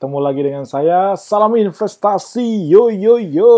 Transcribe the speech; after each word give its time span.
ketemu 0.00 0.16
lagi 0.24 0.40
dengan 0.40 0.64
saya. 0.64 1.12
Salam 1.12 1.60
investasi, 1.60 2.72
yo 2.72 2.88
yo 2.88 3.20
yo. 3.20 3.52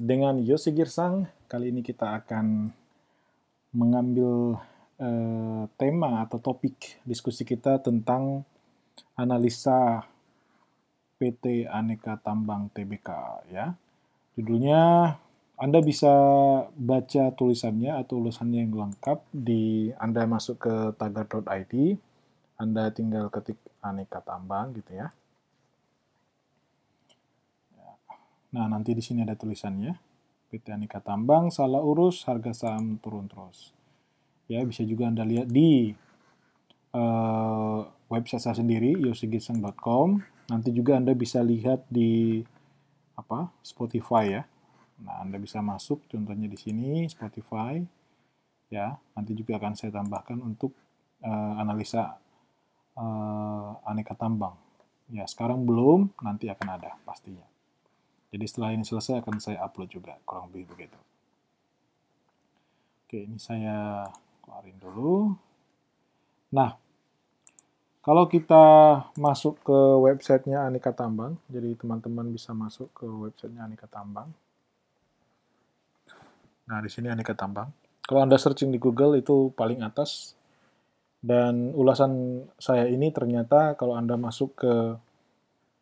Dengan 0.00 0.40
Yosi 0.40 0.72
Girsang, 0.72 1.28
kali 1.52 1.68
ini 1.68 1.84
kita 1.84 2.16
akan 2.16 2.72
mengambil 3.76 4.56
uh, 4.96 5.68
tema 5.76 6.24
atau 6.24 6.40
topik 6.40 6.96
diskusi 7.04 7.44
kita 7.44 7.76
tentang 7.84 8.48
analisa 9.20 10.08
PT 11.20 11.68
Aneka 11.68 12.16
Tambang 12.24 12.72
TBK 12.72 13.08
ya. 13.52 13.76
Judulnya 14.32 15.12
anda 15.60 15.84
bisa 15.84 16.08
baca 16.72 17.36
tulisannya 17.36 18.00
atau 18.00 18.24
tulisannya 18.24 18.64
yang 18.64 18.72
lengkap 18.72 19.28
di 19.28 19.92
Anda 20.00 20.24
masuk 20.24 20.56
ke 20.64 20.74
tagar.id 20.96 22.00
anda 22.60 22.92
tinggal 22.92 23.32
ketik 23.32 23.56
aneka 23.80 24.20
tambang 24.20 24.76
gitu 24.76 24.92
ya. 24.92 25.08
Nah, 28.50 28.66
nanti 28.66 28.92
di 28.92 29.02
sini 29.02 29.22
ada 29.22 29.38
tulisannya. 29.38 29.94
PT 30.50 30.74
Aneka 30.74 30.98
Tambang 30.98 31.54
salah 31.54 31.78
urus, 31.78 32.26
harga 32.26 32.50
saham 32.50 32.98
turun 32.98 33.30
terus. 33.30 33.70
Ya, 34.50 34.66
bisa 34.66 34.82
juga 34.82 35.06
Anda 35.06 35.22
lihat 35.22 35.46
di 35.46 35.94
uh, 36.90 37.86
website 38.10 38.42
saya 38.42 38.58
sendiri 38.58 38.98
yosigiseng.com. 38.98 40.18
Nanti 40.50 40.74
juga 40.74 40.98
Anda 40.98 41.14
bisa 41.14 41.38
lihat 41.38 41.86
di 41.86 42.42
apa? 43.14 43.54
Spotify 43.62 44.42
ya. 44.42 44.42
Nah, 45.06 45.22
Anda 45.22 45.38
bisa 45.38 45.62
masuk 45.62 46.02
contohnya 46.10 46.50
di 46.50 46.58
sini 46.58 47.06
Spotify 47.06 47.78
ya. 48.74 48.98
Nanti 49.14 49.38
juga 49.38 49.62
akan 49.62 49.78
saya 49.78 49.94
tambahkan 49.94 50.42
untuk 50.42 50.74
uh, 51.22 51.54
analisa 51.62 52.18
uh, 52.96 53.78
aneka 53.86 54.14
tambang. 54.16 54.54
Ya, 55.10 55.26
sekarang 55.26 55.66
belum, 55.66 56.14
nanti 56.22 56.46
akan 56.46 56.78
ada 56.78 56.94
pastinya. 57.02 57.46
Jadi 58.30 58.44
setelah 58.46 58.70
ini 58.70 58.86
selesai 58.86 59.18
akan 59.26 59.42
saya 59.42 59.58
upload 59.66 59.90
juga, 59.90 60.14
kurang 60.22 60.54
lebih 60.54 60.70
begitu. 60.70 60.98
Oke, 63.10 63.26
ini 63.26 63.42
saya 63.42 64.06
keluarin 64.46 64.78
dulu. 64.78 65.34
Nah, 66.54 66.78
kalau 68.06 68.30
kita 68.30 68.64
masuk 69.18 69.58
ke 69.66 69.78
websitenya 70.06 70.64
Aneka 70.70 70.94
Tambang, 70.94 71.42
jadi 71.50 71.74
teman-teman 71.74 72.30
bisa 72.30 72.54
masuk 72.54 72.86
ke 72.94 73.02
websitenya 73.04 73.66
Aneka 73.66 73.90
Tambang. 73.90 74.30
Nah, 76.70 76.78
di 76.78 76.86
sini 76.86 77.10
Aneka 77.10 77.34
Tambang. 77.34 77.74
Kalau 78.06 78.22
Anda 78.22 78.38
searching 78.38 78.70
di 78.70 78.78
Google 78.78 79.18
itu 79.18 79.50
paling 79.58 79.82
atas 79.82 80.38
dan 81.20 81.76
ulasan 81.76 82.44
saya 82.56 82.88
ini 82.88 83.12
ternyata 83.12 83.76
kalau 83.76 83.92
Anda 83.92 84.16
masuk 84.16 84.56
ke 84.56 84.74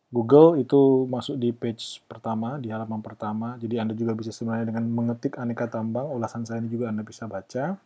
Google 0.09 0.57
itu 0.57 1.05
masuk 1.05 1.37
di 1.37 1.53
page 1.53 2.01
pertama, 2.09 2.57
di 2.57 2.73
halaman 2.73 2.99
pertama. 2.99 3.55
Jadi 3.61 3.77
Anda 3.77 3.93
juga 3.93 4.17
bisa 4.17 4.33
sebenarnya 4.33 4.73
dengan 4.73 4.89
mengetik 4.89 5.37
aneka 5.37 5.69
tambang, 5.69 6.09
ulasan 6.09 6.43
saya 6.49 6.59
ini 6.59 6.69
juga 6.73 6.89
Anda 6.89 7.05
bisa 7.05 7.29
baca. 7.29 7.77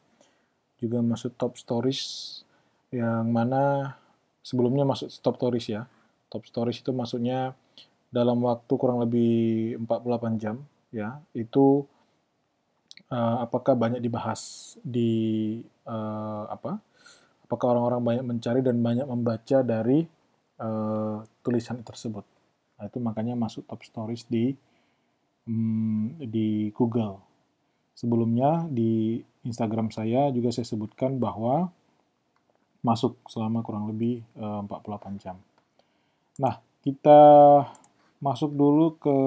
Juga 0.80 0.98
masuk 1.04 1.36
top 1.36 1.60
stories 1.60 2.02
yang 2.96 3.28
mana 3.28 3.94
sebelumnya 4.40 4.88
masuk 4.88 5.12
top 5.20 5.36
stories 5.36 5.68
ya. 5.68 5.84
Top 6.32 6.48
stories 6.48 6.80
itu 6.80 6.96
maksudnya 6.96 7.60
dalam 8.08 8.40
waktu 8.40 8.74
kurang 8.80 9.04
lebih 9.04 9.76
48 9.84 10.40
jam 10.42 10.64
ya. 10.96 11.20
Itu 11.36 11.84
uh, 13.12 13.38
apakah 13.44 13.76
banyak 13.76 14.00
dibahas 14.00 14.74
di 14.80 15.60
uh, 15.84 16.48
apa? 16.48 16.80
Apakah 17.44 17.78
orang-orang 17.78 18.02
banyak 18.02 18.26
mencari 18.26 18.60
dan 18.64 18.80
banyak 18.80 19.08
membaca 19.08 19.58
dari 19.62 20.04
uh, 20.60 21.22
tulisan 21.44 21.84
tersebut. 21.84 22.26
Nah, 22.80 22.86
itu 22.90 22.98
makanya 23.04 23.38
masuk 23.38 23.68
top 23.68 23.84
stories 23.86 24.26
di 24.28 24.56
um, 25.48 26.16
di 26.20 26.72
Google. 26.74 27.20
Sebelumnya 27.94 28.66
di 28.68 29.22
Instagram 29.46 29.94
saya 29.94 30.34
juga 30.34 30.50
saya 30.50 30.66
sebutkan 30.66 31.22
bahwa 31.22 31.70
masuk 32.84 33.22
selama 33.32 33.64
kurang 33.64 33.88
lebih 33.88 34.26
uh, 34.36 34.60
eh, 34.60 35.08
48 35.16 35.24
jam. 35.24 35.38
Nah, 36.42 36.60
kita 36.84 37.22
masuk 38.20 38.52
dulu 38.56 39.00
ke 39.00 39.18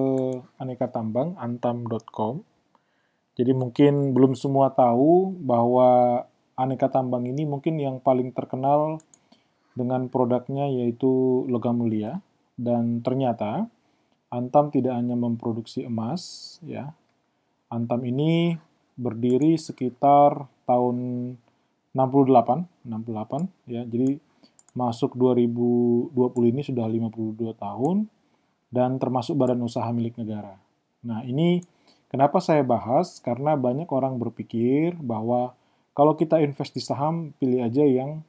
aneka 0.61 0.89
tambang 0.93 1.37
antam.com. 1.41 2.45
Jadi 3.37 3.53
mungkin 3.53 4.17
belum 4.17 4.33
semua 4.33 4.73
tahu 4.73 5.37
bahwa 5.41 6.25
aneka 6.57 6.89
tambang 6.89 7.29
ini 7.29 7.45
mungkin 7.45 7.77
yang 7.77 8.01
paling 8.01 8.33
terkenal 8.33 9.01
dengan 9.77 10.09
produknya 10.09 10.73
yaitu 10.73 11.45
logam 11.53 11.85
mulia 11.85 12.25
dan 12.57 13.05
ternyata 13.05 13.69
Antam 14.27 14.75
tidak 14.75 14.99
hanya 14.99 15.15
memproduksi 15.15 15.87
emas 15.87 16.57
ya. 16.67 16.91
Antam 17.71 18.03
ini 18.03 18.59
berdiri 18.99 19.55
sekitar 19.55 20.51
tahun 20.67 20.97
68, 21.95 22.67
68 22.83 23.71
ya. 23.71 23.87
Jadi 23.87 24.19
masuk 24.77 25.15
2020 25.15 26.13
ini 26.53 26.61
sudah 26.67 26.85
52 26.85 27.55
tahun 27.57 27.97
dan 28.69 28.99
termasuk 28.99 29.39
badan 29.39 29.63
usaha 29.63 29.87
milik 29.95 30.19
negara. 30.19 30.59
Nah, 31.07 31.23
ini 31.23 31.63
kenapa 32.11 32.43
saya 32.43 32.67
bahas 32.67 33.23
karena 33.23 33.55
banyak 33.55 33.89
orang 33.89 34.19
berpikir 34.19 34.99
bahwa 34.99 35.55
kalau 35.97 36.13
kita 36.13 36.45
invest 36.45 36.77
di 36.77 36.85
saham, 36.85 37.33
pilih 37.41 37.65
aja 37.65 37.81
yang 37.81 38.21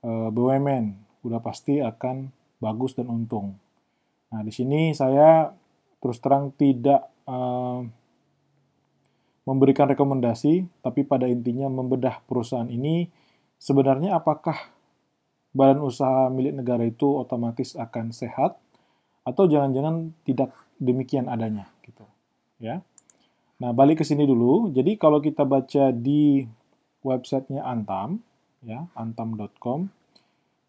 eh, 0.00 0.28
BUMN, 0.32 0.84
udah 1.20 1.40
pasti 1.44 1.84
akan 1.84 2.32
bagus 2.64 2.96
dan 2.96 3.12
untung. 3.12 3.60
Nah, 4.32 4.40
di 4.40 4.50
sini 4.50 4.96
saya 4.96 5.52
terus 6.00 6.20
terang 6.20 6.52
tidak 6.52 7.06
uh, 7.24 7.80
memberikan 9.48 9.88
rekomendasi, 9.88 10.64
tapi 10.84 11.04
pada 11.04 11.24
intinya 11.24 11.68
membedah 11.68 12.20
perusahaan 12.28 12.68
ini 12.68 13.08
sebenarnya 13.56 14.16
apakah 14.16 14.56
badan 15.54 15.80
usaha 15.86 16.28
milik 16.28 16.60
negara 16.60 16.82
itu 16.84 17.06
otomatis 17.06 17.78
akan 17.78 18.10
sehat 18.10 18.58
atau 19.24 19.46
jangan-jangan 19.46 20.12
tidak 20.26 20.52
demikian 20.82 21.30
adanya 21.30 21.70
gitu 21.86 22.04
ya. 22.60 22.82
Nah, 23.62 23.70
balik 23.70 24.02
ke 24.02 24.04
sini 24.04 24.26
dulu. 24.26 24.74
Jadi 24.74 24.98
kalau 24.98 25.22
kita 25.22 25.46
baca 25.46 25.94
di 25.94 26.42
websitenya 27.04 27.62
Antam, 27.62 28.24
ya, 28.64 28.88
antam.com. 28.96 29.92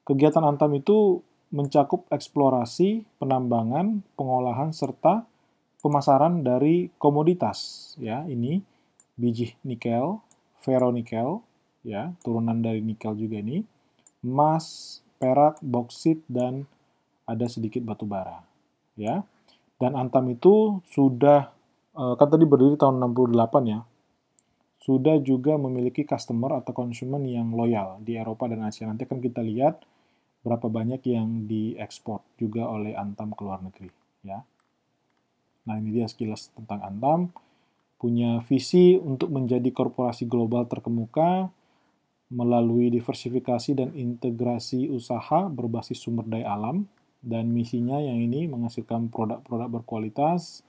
Kegiatan 0.05 0.43
Antam 0.45 0.75
itu 0.77 1.23
mencakup 1.49 2.05
eksplorasi, 2.11 3.07
penambangan, 3.17 4.03
pengolahan, 4.19 4.75
serta 4.75 5.25
pemasaran 5.79 6.43
dari 6.43 6.91
komoditas. 6.99 7.93
Ya, 7.97 8.27
ini 8.27 8.61
biji 9.15 9.55
nikel, 9.63 10.19
ferronikel, 10.59 11.41
ya, 11.81 12.11
turunan 12.21 12.59
dari 12.59 12.83
nikel 12.83 13.15
juga 13.15 13.39
ini, 13.39 13.63
emas, 14.21 14.99
perak, 15.17 15.63
boksit, 15.63 16.21
dan 16.27 16.67
ada 17.25 17.47
sedikit 17.47 17.81
batu 17.81 18.03
bara. 18.03 18.43
Ya, 18.99 19.23
dan 19.79 19.95
Antam 19.95 20.27
itu 20.31 20.83
sudah 20.91 21.51
eh, 21.95 22.13
kan 22.19 22.27
tadi 22.27 22.43
berdiri 22.43 22.75
tahun 22.75 22.99
68 22.99 23.71
ya, 23.71 23.79
sudah 24.85 25.17
juga 25.17 25.57
memiliki 25.57 26.05
customer 26.05 26.61
atau 26.61 26.69
konsumen 26.69 27.25
yang 27.25 27.49
loyal 27.57 27.97
di 28.05 28.21
Eropa 28.21 28.45
dan 28.45 28.61
Asia. 28.69 28.85
Nanti 28.85 29.09
akan 29.09 29.17
kita 29.17 29.41
lihat 29.41 29.81
berapa 30.45 30.69
banyak 30.69 31.01
yang 31.09 31.49
diekspor 31.49 32.21
juga 32.37 32.69
oleh 32.69 32.93
Antam 32.93 33.33
ke 33.33 33.41
luar 33.41 33.65
negeri. 33.65 33.89
Ya. 34.21 34.45
Nah 35.65 35.81
ini 35.81 35.89
dia 35.89 36.05
sekilas 36.05 36.53
tentang 36.53 36.85
Antam. 36.85 37.33
Punya 37.97 38.45
visi 38.45 38.93
untuk 39.01 39.33
menjadi 39.33 39.65
korporasi 39.73 40.29
global 40.29 40.69
terkemuka 40.69 41.49
melalui 42.29 42.93
diversifikasi 42.93 43.73
dan 43.73 43.89
integrasi 43.97 44.93
usaha 44.93 45.49
berbasis 45.49 45.97
sumber 45.97 46.29
daya 46.29 46.53
alam 46.53 46.85
dan 47.25 47.49
misinya 47.49 47.97
yang 47.97 48.21
ini 48.21 48.45
menghasilkan 48.45 49.09
produk-produk 49.09 49.81
berkualitas, 49.81 50.61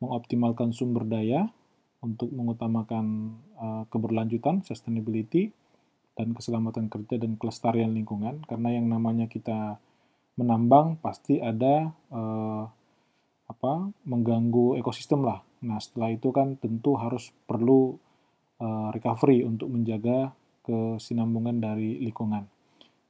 mengoptimalkan 0.00 0.72
sumber 0.72 1.04
daya, 1.04 1.52
untuk 2.00 2.32
mengutamakan 2.32 3.36
uh, 3.60 3.84
keberlanjutan, 3.92 4.64
sustainability, 4.64 5.52
dan 6.16 6.32
keselamatan 6.32 6.88
kerja 6.88 7.20
dan 7.20 7.36
kelestarian 7.36 7.92
lingkungan. 7.92 8.44
Karena 8.44 8.76
yang 8.76 8.88
namanya 8.88 9.28
kita 9.28 9.80
menambang 10.40 10.96
pasti 11.00 11.40
ada 11.40 11.92
uh, 12.12 12.64
apa 13.50 13.72
mengganggu 14.08 14.80
ekosistem 14.80 15.26
lah. 15.26 15.44
Nah 15.60 15.76
setelah 15.82 16.14
itu 16.14 16.32
kan 16.32 16.56
tentu 16.56 16.96
harus 16.96 17.34
perlu 17.44 17.98
uh, 18.62 18.88
recovery 18.94 19.44
untuk 19.44 19.68
menjaga 19.68 20.32
kesinambungan 20.64 21.60
dari 21.60 22.00
lingkungan. 22.00 22.46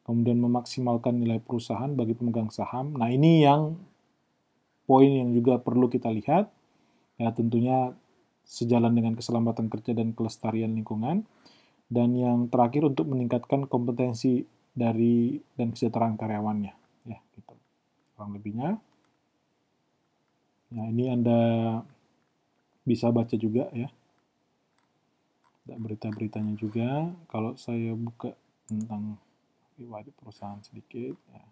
Kemudian 0.02 0.42
memaksimalkan 0.42 1.22
nilai 1.22 1.38
perusahaan 1.38 1.92
bagi 1.94 2.18
pemegang 2.18 2.50
saham. 2.50 2.98
Nah 2.98 3.12
ini 3.12 3.46
yang 3.46 3.78
poin 4.88 5.06
yang 5.06 5.30
juga 5.30 5.62
perlu 5.62 5.86
kita 5.86 6.10
lihat. 6.10 6.50
Ya 7.20 7.30
tentunya 7.36 7.94
sejalan 8.50 8.90
dengan 8.90 9.14
keselamatan 9.14 9.70
kerja 9.70 9.94
dan 9.94 10.10
kelestarian 10.10 10.74
lingkungan. 10.74 11.22
Dan 11.86 12.18
yang 12.18 12.50
terakhir 12.50 12.86
untuk 12.86 13.06
meningkatkan 13.06 13.70
kompetensi 13.70 14.42
dari 14.74 15.38
dan 15.54 15.70
kesejahteraan 15.70 16.18
karyawannya. 16.18 16.74
Ya, 17.06 17.18
gitu. 17.38 17.54
kurang 18.14 18.34
lebihnya. 18.34 18.82
Nah, 20.70 20.86
ini 20.90 21.10
Anda 21.10 21.38
bisa 22.86 23.10
baca 23.14 23.34
juga 23.38 23.70
ya. 23.74 23.90
Berita-beritanya 25.70 26.54
juga. 26.58 27.10
Kalau 27.30 27.54
saya 27.54 27.94
buka 27.94 28.34
tentang 28.66 29.18
riwayat 29.78 30.10
perusahaan 30.14 30.62
sedikit 30.62 31.18
ya. 31.30 31.42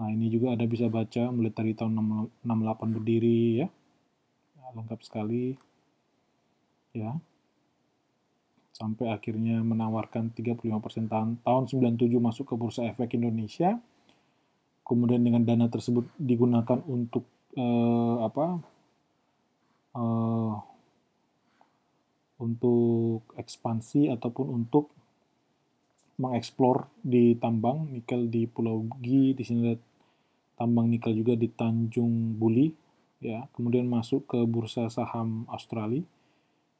Nah, 0.00 0.08
ini 0.08 0.32
juga 0.32 0.56
ada 0.56 0.64
bisa 0.64 0.88
baca 0.88 1.28
mulai 1.28 1.52
dari 1.52 1.76
tahun 1.76 2.00
68 2.40 2.96
berdiri 2.96 3.60
ya. 3.60 3.68
Lengkap 4.74 5.00
sekali. 5.02 5.56
Ya. 6.96 7.18
Sampai 8.74 9.12
akhirnya 9.12 9.60
menawarkan 9.60 10.32
35% 10.32 11.10
tahun, 11.12 11.36
tahun 11.44 11.64
97 11.68 12.16
masuk 12.16 12.44
ke 12.50 12.54
Bursa 12.56 12.88
Efek 12.88 13.14
Indonesia. 13.18 13.76
Kemudian 14.82 15.22
dengan 15.22 15.44
dana 15.46 15.70
tersebut 15.70 16.08
digunakan 16.18 16.80
untuk 16.88 17.28
eh, 17.54 18.16
apa? 18.24 18.58
Eh, 19.94 20.54
untuk 22.40 23.26
ekspansi 23.36 24.08
ataupun 24.08 24.46
untuk 24.48 24.88
mengeksplor 26.20 26.88
di 27.00 27.36
tambang 27.36 27.88
nikel 27.92 28.28
di 28.28 28.48
Pulau 28.48 28.88
Gi, 29.00 29.36
di 29.36 29.44
sini 29.44 29.60
ada 29.72 29.76
tambang 30.56 30.88
nikel 30.88 31.16
juga 31.16 31.36
di 31.36 31.48
Tanjung 31.48 32.36
Buli 32.36 32.89
ya 33.20 33.46
kemudian 33.52 33.84
masuk 33.84 34.24
ke 34.24 34.40
bursa 34.48 34.88
saham 34.88 35.44
Australia 35.52 36.02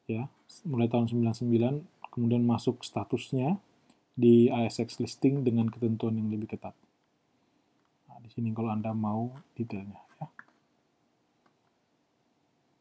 ya 0.08 0.26
mulai 0.64 0.88
tahun 0.88 1.06
99 1.12 1.84
kemudian 2.10 2.42
masuk 2.42 2.82
statusnya 2.82 3.60
di 4.18 4.50
ASX 4.50 5.00
listing 5.00 5.46
dengan 5.46 5.70
ketentuan 5.70 6.18
yang 6.18 6.28
lebih 6.28 6.52
ketat. 6.52 6.76
Nah, 8.10 8.18
di 8.20 8.28
sini 8.28 8.52
kalau 8.52 8.74
anda 8.74 8.92
mau 8.92 9.32
detailnya 9.56 10.02
ya. 10.20 10.28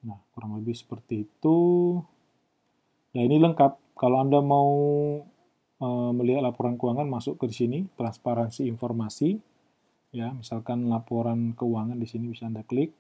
Nah 0.10 0.20
kurang 0.36 0.60
lebih 0.60 0.76
seperti 0.76 1.28
itu. 1.28 1.60
Nah 3.16 3.22
ini 3.22 3.38
lengkap. 3.40 3.96
Kalau 4.00 4.24
anda 4.24 4.40
mau 4.40 4.72
uh, 5.84 6.12
melihat 6.16 6.40
laporan 6.44 6.80
keuangan 6.80 7.08
masuk 7.08 7.36
ke 7.36 7.52
sini 7.52 7.88
transparansi 8.00 8.68
informasi 8.68 9.40
ya. 10.16 10.32
Misalkan 10.32 10.88
laporan 10.88 11.52
keuangan 11.56 12.00
di 12.00 12.08
sini 12.08 12.32
bisa 12.32 12.48
anda 12.48 12.64
klik 12.64 12.96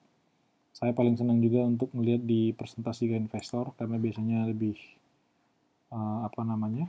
saya 0.80 0.96
paling 0.96 1.20
senang 1.20 1.44
juga 1.44 1.68
untuk 1.68 1.92
melihat 1.92 2.24
di 2.24 2.56
presentasi 2.56 3.12
ke 3.12 3.16
investor 3.20 3.76
karena 3.76 4.00
biasanya 4.00 4.48
lebih 4.48 4.80
uh, 5.92 6.24
apa 6.24 6.40
namanya 6.48 6.88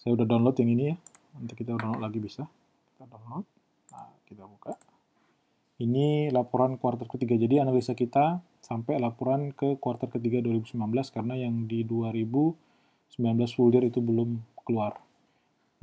saya 0.00 0.16
udah 0.16 0.24
download 0.24 0.56
yang 0.56 0.72
ini 0.72 0.84
ya 0.88 0.96
nanti 1.36 1.52
kita 1.52 1.76
download 1.76 2.00
lagi 2.00 2.18
bisa. 2.18 2.48
Kita 2.96 3.04
download 3.12 3.44
nah 3.92 4.08
kita 4.24 4.48
buka. 4.48 4.72
Ini 5.84 6.32
laporan 6.32 6.80
kuartal 6.80 7.12
ketiga. 7.12 7.36
Jadi 7.36 7.60
analisa 7.60 7.92
kita 7.92 8.40
sampai 8.64 8.96
laporan 8.96 9.52
ke 9.52 9.76
kuartal 9.76 10.08
ketiga 10.08 10.40
2019 10.40 10.80
karena 11.12 11.34
yang 11.36 11.68
di 11.68 11.84
2019 11.84 12.56
full 13.52 13.68
year 13.68 13.84
itu 13.84 14.00
belum 14.00 14.40
keluar. 14.64 14.96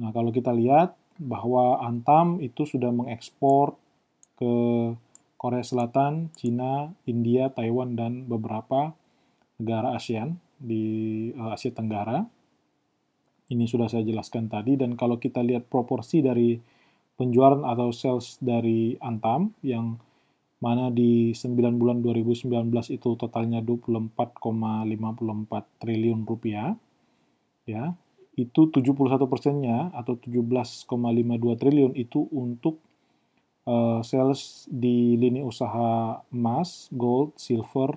Nah 0.02 0.10
kalau 0.10 0.34
kita 0.34 0.50
lihat 0.56 0.98
bahwa 1.20 1.84
Antam 1.84 2.40
itu 2.40 2.64
sudah 2.64 2.90
mengekspor 2.96 3.76
ke 4.40 4.52
Korea 5.40 5.64
Selatan, 5.64 6.36
Cina, 6.36 6.92
India, 7.08 7.48
Taiwan, 7.48 7.96
dan 7.96 8.28
beberapa 8.28 8.92
negara 9.56 9.96
ASEAN 9.96 10.36
di 10.60 10.84
uh, 11.32 11.56
Asia 11.56 11.72
Tenggara. 11.72 12.28
Ini 13.48 13.64
sudah 13.64 13.88
saya 13.88 14.04
jelaskan 14.04 14.52
tadi, 14.52 14.76
dan 14.76 15.00
kalau 15.00 15.16
kita 15.16 15.40
lihat 15.40 15.72
proporsi 15.72 16.20
dari 16.20 16.60
penjualan 17.16 17.64
atau 17.64 17.90
sales 17.96 18.36
dari 18.44 19.00
Antam, 19.00 19.56
yang 19.64 19.96
mana 20.60 20.92
di 20.92 21.32
9 21.32 21.56
bulan 21.80 22.04
2019 22.04 22.52
itu 22.92 23.10
totalnya 23.16 23.64
24,54 23.64 24.44
triliun 25.80 26.28
rupiah, 26.28 26.76
ya, 27.64 27.96
itu 28.36 28.68
71 28.68 29.24
persennya 29.32 29.88
atau 29.96 30.20
17,52 30.20 30.84
triliun 31.64 31.96
itu 31.96 32.28
untuk 32.36 32.84
uh, 33.70 34.00
sales 34.02 34.66
di 34.66 35.14
lini 35.14 35.46
usaha 35.46 36.18
emas, 36.34 36.90
gold, 36.90 37.38
silver, 37.38 37.94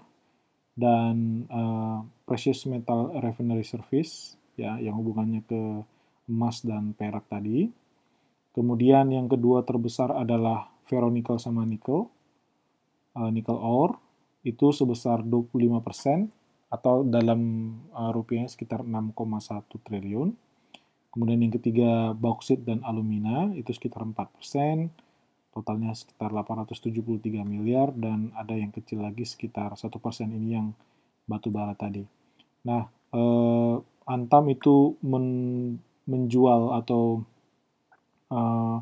dan 0.76 1.48
uh, 1.48 2.04
precious 2.28 2.68
metal 2.68 3.12
refinery 3.20 3.64
service 3.64 4.36
ya 4.56 4.76
yang 4.76 5.00
hubungannya 5.00 5.40
ke 5.48 5.60
emas 6.28 6.60
dan 6.60 6.92
perak 6.92 7.24
tadi. 7.28 7.72
Kemudian 8.52 9.08
yang 9.08 9.32
kedua 9.32 9.64
terbesar 9.64 10.12
adalah 10.12 10.68
ferronickel 10.84 11.40
sama 11.40 11.64
nickel, 11.64 12.12
uh, 13.16 13.30
nickel 13.32 13.56
ore 13.56 13.96
itu 14.44 14.74
sebesar 14.74 15.24
25 15.24 15.80
persen 15.80 16.28
atau 16.68 17.04
dalam 17.04 17.72
uh, 17.92 18.10
rupiahnya 18.12 18.52
sekitar 18.52 18.84
6,1 18.84 19.12
triliun. 19.68 20.36
Kemudian 21.12 21.44
yang 21.44 21.52
ketiga 21.52 22.16
bauksit 22.16 22.64
dan 22.64 22.80
alumina 22.84 23.52
itu 23.52 23.68
sekitar 23.76 24.00
4 24.04 24.16
persen, 24.32 24.88
totalnya 25.52 25.92
sekitar 25.92 26.32
873 26.32 27.44
miliar 27.44 27.92
dan 27.92 28.32
ada 28.32 28.56
yang 28.56 28.72
kecil 28.72 29.04
lagi 29.04 29.28
sekitar 29.28 29.76
satu 29.76 30.00
persen 30.00 30.32
ini 30.32 30.56
yang 30.56 30.72
batu 31.28 31.52
bara 31.52 31.76
tadi. 31.76 32.02
Nah, 32.66 32.88
eh, 33.12 33.76
Antam 34.02 34.50
itu 34.50 34.98
men, 35.04 35.26
menjual 36.08 36.74
atau 36.82 37.22
eh, 38.32 38.76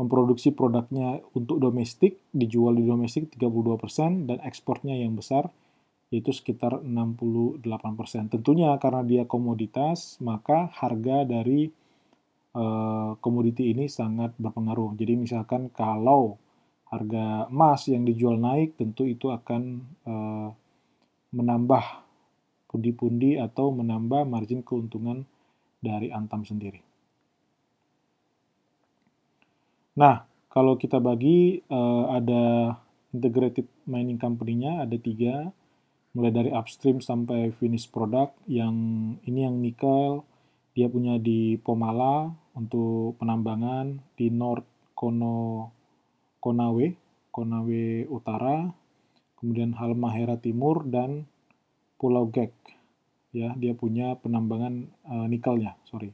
memproduksi 0.00 0.52
produknya 0.56 1.20
untuk 1.36 1.60
domestik, 1.60 2.20
dijual 2.32 2.76
di 2.76 2.84
domestik 2.88 3.32
32 3.36 3.76
persen 3.76 4.24
dan 4.24 4.40
ekspornya 4.40 4.96
yang 4.96 5.16
besar 5.16 5.52
yaitu 6.10 6.34
sekitar 6.34 6.82
68%. 6.82 7.62
Tentunya 8.34 8.74
karena 8.82 9.02
dia 9.06 9.22
komoditas, 9.30 10.18
maka 10.18 10.66
harga 10.74 11.22
dari 11.22 11.70
komoditi 13.22 13.70
ini 13.70 13.86
sangat 13.86 14.34
berpengaruh. 14.34 14.98
Jadi 14.98 15.14
misalkan 15.14 15.70
kalau 15.70 16.38
harga 16.90 17.46
emas 17.46 17.86
yang 17.86 18.02
dijual 18.02 18.34
naik, 18.42 18.74
tentu 18.74 19.06
itu 19.06 19.30
akan 19.30 19.62
uh, 20.02 20.50
menambah 21.30 21.84
pundi-pundi 22.66 23.38
atau 23.38 23.70
menambah 23.70 24.26
margin 24.26 24.66
keuntungan 24.66 25.22
dari 25.78 26.10
Antam 26.10 26.42
sendiri. 26.42 26.82
Nah, 29.98 30.26
kalau 30.50 30.74
kita 30.74 30.98
bagi 30.98 31.62
uh, 31.70 32.10
ada 32.14 32.74
integrated 33.14 33.66
mining 33.86 34.18
company-nya 34.18 34.86
ada 34.86 34.96
tiga 34.98 35.50
mulai 36.10 36.34
dari 36.34 36.50
upstream 36.50 36.98
sampai 36.98 37.54
finish 37.54 37.86
product 37.86 38.34
yang 38.50 38.74
ini 39.22 39.46
yang 39.46 39.62
nikel 39.62 40.26
dia 40.74 40.86
punya 40.86 41.18
di 41.18 41.58
Pomala 41.58 42.30
untuk 42.54 43.18
penambangan 43.18 43.98
di 44.14 44.30
North 44.30 44.94
Kono 44.94 45.70
Konawe 46.38 46.86
Konawe 47.30 47.84
Utara 48.10 48.70
kemudian 49.38 49.74
Halmahera 49.74 50.36
Timur 50.38 50.84
dan 50.86 51.26
Pulau 51.96 52.28
Gek 52.30 52.52
ya 53.30 53.54
dia 53.54 53.72
punya 53.74 54.18
penambangan 54.18 54.90
uh, 55.06 55.26
nikelnya 55.30 55.78
sorry 55.86 56.10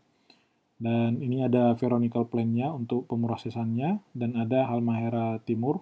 dan 0.76 1.24
ini 1.24 1.40
ada 1.40 1.72
ferronickel 1.72 2.28
plant-nya 2.28 2.68
untuk 2.68 3.08
pemrosesannya 3.08 4.04
dan 4.12 4.30
ada 4.36 4.68
Halmahera 4.68 5.40
Timur 5.40 5.80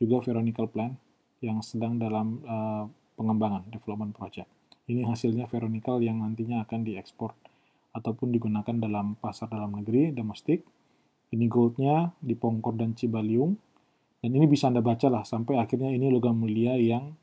juga 0.00 0.24
ferronickel 0.24 0.72
plant 0.72 0.96
yang 1.44 1.60
sedang 1.60 2.00
dalam 2.00 2.40
uh, 2.48 2.88
pengembangan 3.20 3.68
development 3.68 4.16
project. 4.16 4.48
Ini 4.88 5.04
hasilnya 5.04 5.44
ferronickel 5.44 6.00
yang 6.00 6.24
nantinya 6.24 6.64
akan 6.64 6.88
diekspor 6.88 7.36
ataupun 7.90 8.30
digunakan 8.30 8.74
dalam 8.76 9.18
pasar 9.18 9.50
dalam 9.50 9.74
negeri, 9.82 10.14
domestik. 10.14 10.62
Ini 11.30 11.46
goldnya 11.46 12.10
di 12.18 12.34
Pongkor 12.34 12.74
dan 12.74 12.94
Cibaliung. 12.94 13.54
Dan 14.20 14.30
ini 14.36 14.44
bisa 14.50 14.68
Anda 14.68 14.84
baca 14.84 15.08
lah, 15.08 15.24
sampai 15.24 15.56
akhirnya 15.56 15.88
ini 15.88 16.12
logam 16.12 16.36
mulia 16.36 16.76
yang 16.76 17.16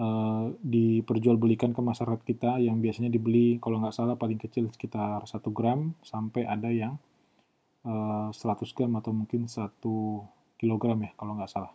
uh, 0.00 0.48
diperjualbelikan 0.64 1.76
ke 1.76 1.80
masyarakat 1.84 2.22
kita 2.24 2.56
yang 2.62 2.80
biasanya 2.80 3.12
dibeli 3.12 3.60
kalau 3.60 3.82
nggak 3.82 3.92
salah 3.92 4.16
paling 4.16 4.40
kecil 4.40 4.72
sekitar 4.72 5.28
1 5.28 5.36
gram 5.52 5.92
sampai 6.00 6.48
ada 6.48 6.72
yang 6.72 6.96
uh, 7.84 8.32
eh, 8.32 8.64
100 8.64 8.72
gram 8.72 8.92
atau 8.96 9.12
mungkin 9.12 9.44
1 9.44 9.60
kilogram 10.56 10.98
ya 11.02 11.12
kalau 11.18 11.36
nggak 11.36 11.52
salah. 11.52 11.72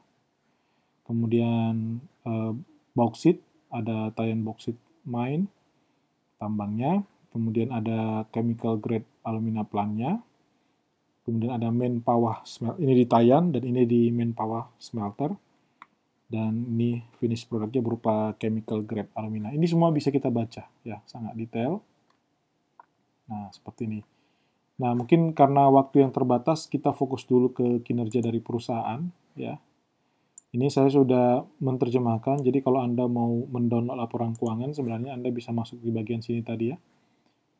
Kemudian 1.06 2.04
uh, 2.28 2.52
bauksit 2.98 3.40
ada 3.72 4.12
Tayan 4.16 4.44
Bauxite 4.44 4.80
Mine, 5.08 5.48
tambangnya, 6.40 7.04
kemudian 7.38 7.70
ada 7.70 8.26
chemical 8.34 8.82
grade 8.82 9.06
alumina 9.22 9.62
plantnya, 9.62 10.18
kemudian 11.22 11.54
ada 11.54 11.70
main 11.70 12.02
power 12.02 12.42
smelter, 12.50 12.82
ini 12.82 12.98
di 12.98 13.06
Tayan 13.06 13.54
dan 13.54 13.62
ini 13.62 13.86
di 13.86 14.10
main 14.10 14.34
power 14.34 14.74
smelter, 14.82 15.38
dan 16.26 16.66
ini 16.74 17.06
finish 17.22 17.46
produknya 17.46 17.86
berupa 17.86 18.34
chemical 18.42 18.82
grade 18.82 19.14
alumina. 19.14 19.54
Ini 19.54 19.64
semua 19.70 19.94
bisa 19.94 20.10
kita 20.10 20.34
baca, 20.34 20.66
ya 20.82 20.98
sangat 21.06 21.38
detail. 21.38 21.86
Nah, 23.30 23.54
seperti 23.54 23.86
ini. 23.86 24.02
Nah, 24.82 24.98
mungkin 24.98 25.38
karena 25.38 25.70
waktu 25.70 26.02
yang 26.02 26.10
terbatas, 26.10 26.66
kita 26.66 26.90
fokus 26.98 27.30
dulu 27.30 27.54
ke 27.54 27.86
kinerja 27.86 28.26
dari 28.26 28.42
perusahaan, 28.42 29.06
ya. 29.38 29.62
Ini 30.48 30.72
saya 30.72 30.88
sudah 30.88 31.44
menerjemahkan, 31.60 32.40
jadi 32.40 32.64
kalau 32.64 32.80
Anda 32.80 33.04
mau 33.06 33.46
mendownload 33.52 34.00
laporan 34.00 34.32
keuangan, 34.32 34.72
sebenarnya 34.72 35.12
Anda 35.14 35.28
bisa 35.30 35.52
masuk 35.52 35.84
di 35.84 35.92
bagian 35.92 36.24
sini 36.24 36.40
tadi 36.40 36.72
ya. 36.72 36.80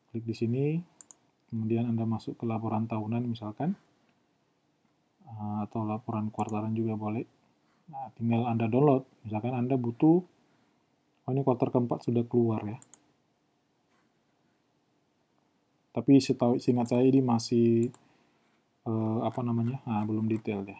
Klik 0.08 0.24
di 0.24 0.34
sini, 0.36 0.64
kemudian 1.52 1.84
Anda 1.84 2.08
masuk 2.08 2.40
ke 2.40 2.44
laporan 2.48 2.88
tahunan 2.88 3.28
misalkan, 3.28 3.76
ah, 5.28 5.68
atau 5.68 5.84
laporan 5.84 6.32
kuartalan 6.32 6.72
juga 6.72 6.96
boleh. 6.96 7.24
Nah, 7.88 8.12
tinggal 8.16 8.44
Anda 8.48 8.68
download. 8.68 9.04
Misalkan 9.24 9.56
Anda 9.56 9.76
butuh, 9.76 10.20
oh 11.24 11.30
ini 11.32 11.40
kuartal 11.44 11.72
keempat 11.72 12.04
sudah 12.04 12.24
keluar 12.24 12.60
ya. 12.64 12.78
Tapi 15.92 16.20
setahu 16.20 16.60
singkat 16.60 16.94
saya 16.94 17.04
ini 17.04 17.20
masih 17.24 17.88
eh, 18.88 19.18
apa 19.24 19.40
namanya? 19.44 19.80
Nah, 19.88 20.04
belum 20.04 20.28
detail 20.28 20.64
ya. 20.68 20.78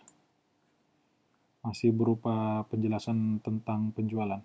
Masih 1.65 1.93
berupa 1.93 2.65
penjelasan 2.69 3.45
tentang 3.45 3.93
penjualan. 3.93 4.41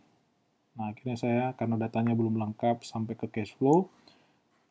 Nah, 0.74 0.86
akhirnya 0.90 1.16
saya 1.20 1.44
karena 1.54 1.78
datanya 1.78 2.18
belum 2.18 2.36
lengkap 2.42 2.82
sampai 2.82 3.13
ke 3.13 3.30
cash 3.30 3.54
flow, 3.54 3.94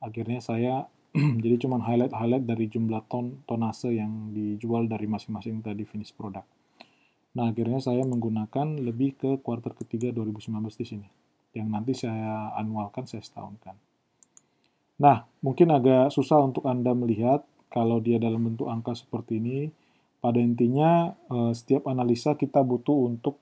akhirnya 0.02 0.42
saya 0.42 0.90
jadi 1.44 1.56
cuma 1.60 1.78
highlight-highlight 1.80 2.44
dari 2.48 2.66
jumlah 2.66 3.06
ton 3.06 3.44
tonase 3.46 3.94
yang 3.94 4.32
dijual 4.34 4.88
dari 4.88 5.06
masing-masing 5.06 5.62
tadi 5.62 5.86
finish 5.86 6.10
product. 6.12 6.48
Nah, 7.32 7.48
akhirnya 7.48 7.80
saya 7.80 8.04
menggunakan 8.04 8.76
lebih 8.80 9.16
ke 9.16 9.30
kuartal 9.40 9.72
ketiga 9.72 10.12
2019 10.12 10.52
di 10.76 10.84
sini, 10.84 11.08
yang 11.56 11.72
nanti 11.72 11.96
saya 11.96 12.52
anualkan, 12.60 13.08
saya 13.08 13.24
setahunkan. 13.24 13.72
Nah, 15.00 15.24
mungkin 15.40 15.72
agak 15.72 16.12
susah 16.12 16.44
untuk 16.44 16.68
Anda 16.68 16.92
melihat 16.92 17.40
kalau 17.72 18.04
dia 18.04 18.20
dalam 18.20 18.52
bentuk 18.52 18.68
angka 18.68 18.92
seperti 18.92 19.40
ini. 19.40 19.72
Pada 20.20 20.38
intinya, 20.38 21.08
eh, 21.10 21.52
setiap 21.56 21.88
analisa 21.88 22.36
kita 22.36 22.60
butuh 22.60 22.98
untuk 23.08 23.40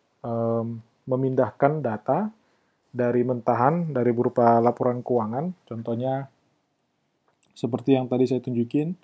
memindahkan 1.09 1.81
data 1.81 2.29
dari 2.93 3.25
mentahan, 3.25 3.88
dari 3.88 4.12
berupa 4.12 4.61
laporan 4.61 5.00
keuangan. 5.00 5.64
Contohnya, 5.64 6.29
seperti 7.61 8.00
yang 8.00 8.09
tadi 8.09 8.25
saya 8.25 8.40
tunjukin, 8.40 8.97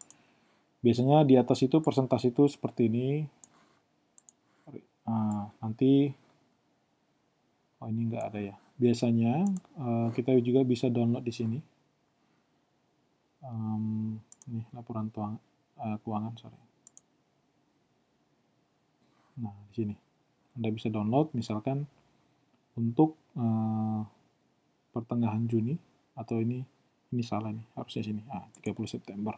biasanya 0.81 1.29
di 1.29 1.37
atas 1.37 1.61
itu 1.61 1.85
persentase 1.85 2.33
itu 2.33 2.49
seperti 2.49 2.89
ini. 2.89 3.29
Nah, 5.05 5.53
nanti, 5.61 6.09
oh 7.85 7.89
ini 7.93 8.09
nggak 8.09 8.25
ada 8.33 8.41
ya. 8.41 8.57
Biasanya 8.81 9.45
eh, 9.77 10.09
kita 10.17 10.33
juga 10.41 10.65
bisa 10.65 10.89
download 10.89 11.29
di 11.29 11.35
sini 11.37 11.59
um, 13.51 14.17
ini 14.51 14.63
laporan 14.75 15.11
tuang, 15.11 15.39
uh, 15.79 15.97
keuangan 16.03 16.35
sorry 16.39 16.59
nah 19.37 19.53
di 19.69 19.73
sini 19.77 19.95
anda 20.57 20.73
bisa 20.73 20.89
download 20.89 21.29
misalkan 21.37 21.85
untuk 22.81 23.21
uh, 23.37 24.01
pertengahan 24.97 25.45
Juni 25.45 25.77
atau 26.17 26.41
ini 26.41 26.65
ini 27.15 27.23
salah 27.23 27.53
nih 27.53 27.67
harusnya 27.79 28.03
sini 28.03 28.23
ah 28.33 28.43
30 28.63 28.75
September 28.89 29.35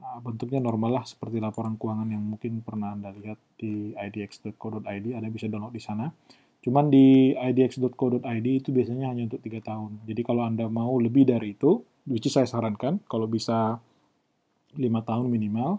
nah, 0.00 0.18
bentuknya 0.24 0.58
normal 0.58 1.02
lah 1.02 1.04
seperti 1.04 1.38
laporan 1.38 1.78
keuangan 1.78 2.08
yang 2.10 2.24
mungkin 2.24 2.64
pernah 2.64 2.94
anda 2.94 3.14
lihat 3.14 3.38
di 3.58 3.94
idx.co.id 3.94 5.06
ada 5.14 5.28
bisa 5.30 5.46
download 5.46 5.74
di 5.74 5.82
sana 5.82 6.06
Cuman 6.58 6.90
di 6.90 7.32
idx.co.id 7.32 8.46
itu 8.46 8.68
biasanya 8.74 9.14
hanya 9.14 9.30
untuk 9.30 9.40
tiga 9.40 9.62
tahun. 9.62 10.02
Jadi 10.04 10.20
kalau 10.26 10.42
Anda 10.42 10.66
mau 10.66 10.98
lebih 10.98 11.24
dari 11.24 11.54
itu, 11.54 11.80
which 12.10 12.26
is 12.26 12.34
saya 12.34 12.50
sarankan, 12.50 12.98
kalau 13.06 13.30
bisa 13.30 13.78
lima 14.74 15.00
tahun 15.06 15.30
minimal, 15.30 15.78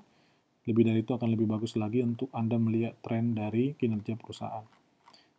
lebih 0.65 0.83
dari 0.87 0.99
itu 1.03 1.11
akan 1.11 1.29
lebih 1.35 1.51
bagus 1.51 1.75
lagi 1.75 1.99
untuk 1.99 2.31
Anda 2.31 2.55
melihat 2.55 2.95
tren 3.03 3.35
dari 3.35 3.75
kinerja 3.75 4.15
perusahaan. 4.15 4.63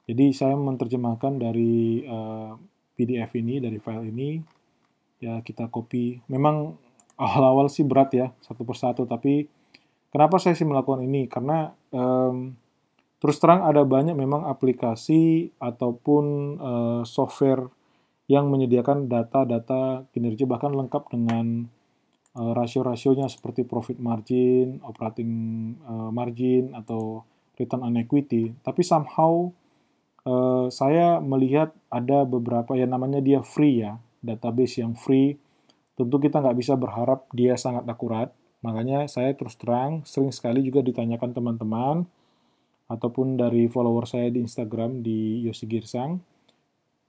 Jadi 0.05 0.25
saya 0.37 0.59
menerjemahkan 0.59 1.39
dari 1.41 2.05
uh, 2.05 2.53
eh, 2.53 2.53
PDF 3.01 3.31
ini, 3.41 3.63
dari 3.63 3.79
file 3.81 4.07
ini, 4.07 4.39
ya 5.21 5.45
kita 5.45 5.69
copy. 5.71 6.25
Memang 6.27 6.75
awal-awal 7.21 7.69
sih 7.69 7.85
berat 7.85 8.11
ya, 8.17 8.27
satu 8.41 8.65
persatu, 8.65 9.05
tapi 9.05 9.47
kenapa 10.09 10.41
saya 10.41 10.57
sih 10.57 10.65
melakukan 10.67 11.05
ini? 11.05 11.29
Karena 11.29 11.71
um, 11.93 12.57
Terus 13.21 13.37
terang 13.37 13.61
ada 13.69 13.85
banyak 13.85 14.17
memang 14.17 14.49
aplikasi 14.49 15.53
ataupun 15.61 16.25
uh, 16.57 17.03
software 17.05 17.69
yang 18.33 18.49
menyediakan 18.49 19.13
data-data 19.13 20.09
kinerja 20.17 20.49
bahkan 20.49 20.73
lengkap 20.73 21.13
dengan 21.13 21.69
uh, 22.33 22.53
rasio-rasionya 22.57 23.29
seperti 23.29 23.69
profit 23.69 24.01
margin, 24.01 24.81
operating 24.81 25.31
uh, 25.85 26.09
margin 26.09 26.73
atau 26.73 27.29
return 27.61 27.85
on 27.85 28.01
equity. 28.01 28.57
Tapi 28.65 28.81
somehow 28.81 29.53
uh, 30.25 30.73
saya 30.73 31.21
melihat 31.21 31.77
ada 31.93 32.25
beberapa 32.25 32.73
yang 32.73 32.97
namanya 32.97 33.21
dia 33.21 33.45
free 33.45 33.85
ya, 33.85 34.01
database 34.21 34.81
yang 34.81 34.97
free. 34.97 35.37
Tentu 35.97 36.17
kita 36.17 36.41
nggak 36.41 36.57
bisa 36.57 36.77
berharap 36.77 37.29
dia 37.35 37.57
sangat 37.57 37.85
akurat. 37.89 38.33
Makanya 38.61 39.09
saya 39.09 39.33
terus 39.33 39.57
terang 39.57 40.05
sering 40.05 40.33
sekali 40.33 40.61
juga 40.61 40.85
ditanyakan 40.85 41.33
teman-teman 41.33 41.97
ataupun 42.91 43.39
dari 43.39 43.71
follower 43.71 44.05
saya 44.05 44.29
di 44.29 44.43
Instagram 44.43 45.01
di 45.01 45.47
Yosi 45.47 45.65
Girsang, 45.71 46.21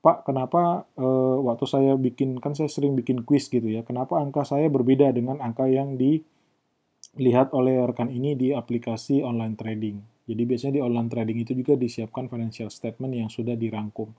Pak, 0.01 0.25
kenapa 0.25 0.89
uh, 0.97 1.37
waktu 1.45 1.65
saya 1.69 1.93
bikin, 1.93 2.41
kan 2.41 2.57
saya 2.57 2.69
sering 2.73 2.97
bikin 2.97 3.21
quiz 3.21 3.45
gitu 3.53 3.69
ya, 3.69 3.85
kenapa 3.85 4.17
angka 4.17 4.41
saya 4.41 4.65
berbeda 4.65 5.13
dengan 5.13 5.37
angka 5.37 5.69
yang 5.69 5.93
dilihat 5.93 7.53
oleh 7.53 7.77
rekan 7.85 8.09
ini 8.09 8.33
di 8.33 8.49
aplikasi 8.49 9.21
online 9.21 9.53
trading. 9.53 10.01
Jadi 10.25 10.41
biasanya 10.41 10.73
di 10.77 10.81
online 10.81 11.09
trading 11.09 11.37
itu 11.45 11.53
juga 11.53 11.77
disiapkan 11.77 12.25
financial 12.33 12.73
statement 12.73 13.13
yang 13.13 13.29
sudah 13.29 13.53
dirangkum. 13.53 14.09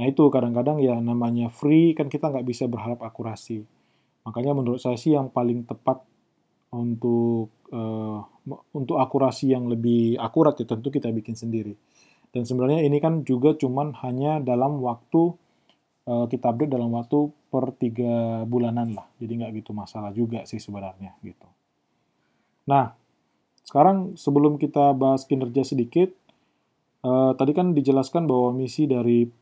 Nah 0.00 0.08
itu 0.08 0.32
kadang-kadang 0.32 0.80
ya 0.80 0.96
namanya 0.96 1.52
free, 1.52 1.92
kan 1.92 2.08
kita 2.08 2.32
nggak 2.32 2.48
bisa 2.48 2.64
berharap 2.64 3.04
akurasi. 3.04 3.60
Makanya 4.24 4.56
menurut 4.56 4.80
saya 4.80 4.96
sih 4.96 5.12
yang 5.12 5.28
paling 5.28 5.68
tepat 5.68 6.00
untuk 6.72 7.52
uh, 7.68 8.24
untuk 8.72 8.96
akurasi 8.96 9.52
yang 9.52 9.68
lebih 9.68 10.16
akurat 10.16 10.56
ya 10.56 10.64
tentu 10.64 10.88
kita 10.88 11.12
bikin 11.12 11.36
sendiri. 11.36 11.76
Dan 12.32 12.48
sebenarnya 12.48 12.80
ini 12.80 12.96
kan 12.96 13.28
juga 13.28 13.52
cuman 13.52 13.92
hanya 14.00 14.40
dalam 14.40 14.80
waktu 14.80 15.36
uh, 16.08 16.26
kita 16.32 16.48
update 16.48 16.72
dalam 16.72 16.96
waktu 16.96 17.28
per 17.52 17.76
tiga 17.76 18.46
bulanan 18.48 18.96
lah. 18.96 19.04
Jadi 19.20 19.32
nggak 19.36 19.52
gitu 19.60 19.76
masalah 19.76 20.16
juga 20.16 20.48
sih 20.48 20.62
sebenarnya 20.62 21.12
gitu. 21.20 21.44
Nah, 22.70 22.96
sekarang 23.68 24.16
sebelum 24.16 24.56
kita 24.56 24.96
bahas 24.96 25.28
kinerja 25.28 25.60
sedikit, 25.66 26.08
uh, 27.04 27.36
tadi 27.36 27.52
kan 27.52 27.76
dijelaskan 27.76 28.24
bahwa 28.30 28.56
misi 28.56 28.86
dari 28.86 29.39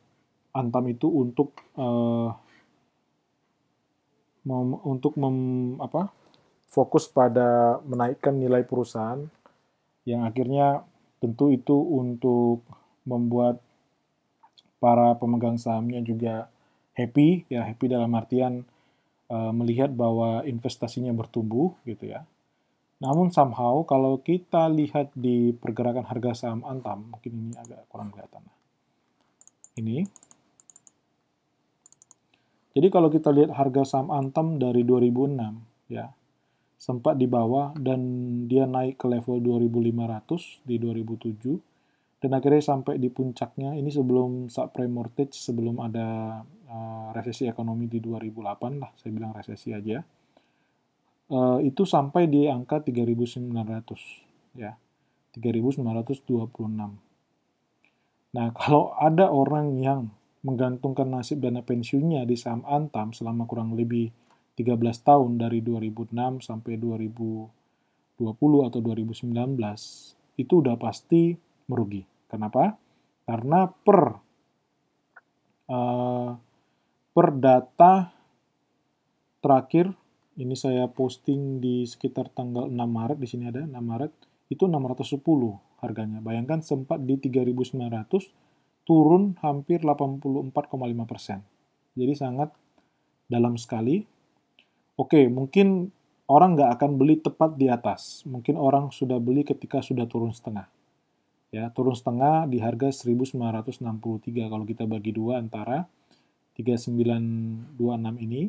Antam 0.59 0.91
itu 0.91 1.07
untuk 1.07 1.55
uh, 1.79 2.35
mem, 4.43 4.69
untuk 4.83 5.15
mem, 5.15 5.37
apa 5.79 6.11
fokus 6.67 7.07
pada 7.07 7.79
menaikkan 7.87 8.35
nilai 8.35 8.67
perusahaan 8.67 9.23
yang 10.05 10.27
akhirnya 10.27 10.83
tentu 11.23 11.55
itu 11.55 11.75
untuk 11.75 12.67
membuat 13.07 13.63
para 14.83 15.15
pemegang 15.19 15.59
sahamnya 15.59 16.03
juga 16.03 16.51
happy 16.95 17.47
ya 17.51 17.67
happy 17.67 17.87
dalam 17.91 18.11
artian 18.15 18.67
uh, 19.31 19.53
melihat 19.55 19.95
bahwa 19.95 20.43
investasinya 20.45 21.15
bertumbuh 21.15 21.73
gitu 21.87 22.11
ya. 22.11 22.27
Namun 22.99 23.31
somehow 23.31 23.87
kalau 23.87 24.19
kita 24.19 24.67
lihat 24.67 25.15
di 25.15 25.55
pergerakan 25.55 26.03
harga 26.03 26.35
saham 26.35 26.67
Antam, 26.67 27.15
mungkin 27.15 27.31
ini 27.31 27.53
agak 27.55 27.87
kurang 27.87 28.11
kelihatan. 28.11 28.43
Ini. 29.79 30.03
Jadi 32.79 32.95
kalau 32.95 33.11
kita 33.11 33.35
lihat 33.35 33.59
harga 33.59 33.83
saham 33.83 34.15
Antam 34.15 34.63
dari 34.63 34.87
2006 34.87 35.91
ya, 35.91 36.15
sempat 36.79 37.19
di 37.19 37.27
bawah 37.27 37.75
dan 37.75 37.99
dia 38.47 38.71
naik 38.71 39.03
ke 39.03 39.11
level 39.11 39.43
2500 39.43 40.63
di 40.63 40.79
2007 40.79 42.23
dan 42.23 42.31
akhirnya 42.39 42.63
sampai 42.63 43.03
di 43.03 43.11
puncaknya 43.11 43.75
ini 43.75 43.91
sebelum 43.91 44.47
subprime 44.47 44.95
mortgage 44.95 45.35
sebelum 45.35 45.83
ada 45.83 46.39
uh, 46.71 47.11
resesi 47.19 47.51
ekonomi 47.51 47.91
di 47.91 47.99
2008 47.99 48.79
lah 48.79 48.95
saya 48.95 49.11
bilang 49.11 49.35
resesi 49.35 49.75
aja. 49.75 49.99
Uh, 51.35 51.59
itu 51.67 51.83
sampai 51.83 52.31
di 52.31 52.47
angka 52.47 52.79
3900 52.87 54.55
ya 54.55 54.79
3926 55.35 56.31
nah 58.39 58.47
kalau 58.63 58.95
ada 58.95 59.35
orang 59.35 59.83
yang 59.83 60.15
menggantungkan 60.47 61.11
nasib 61.11 61.43
dana 61.43 61.63
pensiunnya 61.65 62.23
di 62.23 62.39
saham 62.39 62.63
Antam 62.69 63.11
selama 63.11 63.47
kurang 63.51 63.75
lebih 63.75 64.11
13 64.59 64.79
tahun 65.07 65.39
dari 65.39 65.63
2006 65.63 66.15
sampai 66.43 66.75
2020 66.79 68.19
atau 68.67 68.81
2019 68.83 69.31
itu 70.39 70.53
udah 70.63 70.75
pasti 70.79 71.35
merugi. 71.71 72.03
Kenapa? 72.27 72.75
Karena 73.27 73.67
per 73.71 74.01
uh, 75.69 76.31
per 77.15 77.29
data 77.35 78.15
terakhir 79.39 79.95
Ini 80.39 80.55
saya 80.55 80.87
posting 80.87 81.59
di 81.59 81.83
sekitar 81.83 82.31
tanggal 82.31 82.71
6 82.71 82.79
Maret, 82.79 83.19
di 83.19 83.27
sini 83.27 83.51
ada 83.51 83.59
6 83.59 83.75
Maret, 83.75 84.13
itu 84.55 84.71
610 84.71 85.19
harganya. 85.83 86.23
Bayangkan 86.23 86.63
sempat 86.63 87.03
di 87.03 87.19
3.900, 87.19 88.48
turun 88.89 89.37
hampir 89.45 89.85
84,5 89.85 90.57
persen. 91.05 91.45
Jadi 91.93 92.17
sangat 92.17 92.49
dalam 93.29 93.61
sekali. 93.61 94.01
Oke, 94.97 95.29
mungkin 95.29 95.93
orang 96.33 96.57
nggak 96.57 96.81
akan 96.81 96.91
beli 96.97 97.21
tepat 97.21 97.61
di 97.61 97.69
atas. 97.69 98.25
Mungkin 98.25 98.57
orang 98.57 98.89
sudah 98.89 99.21
beli 99.21 99.45
ketika 99.45 99.85
sudah 99.85 100.09
turun 100.09 100.33
setengah. 100.33 100.73
Ya, 101.53 101.69
turun 101.73 101.93
setengah 101.93 102.49
di 102.49 102.65
harga 102.65 102.89
1963 102.89 104.49
kalau 104.49 104.65
kita 104.65 104.89
bagi 104.89 105.13
dua 105.13 105.41
antara 105.41 105.85
3926 106.57 107.77
ini 108.25 108.49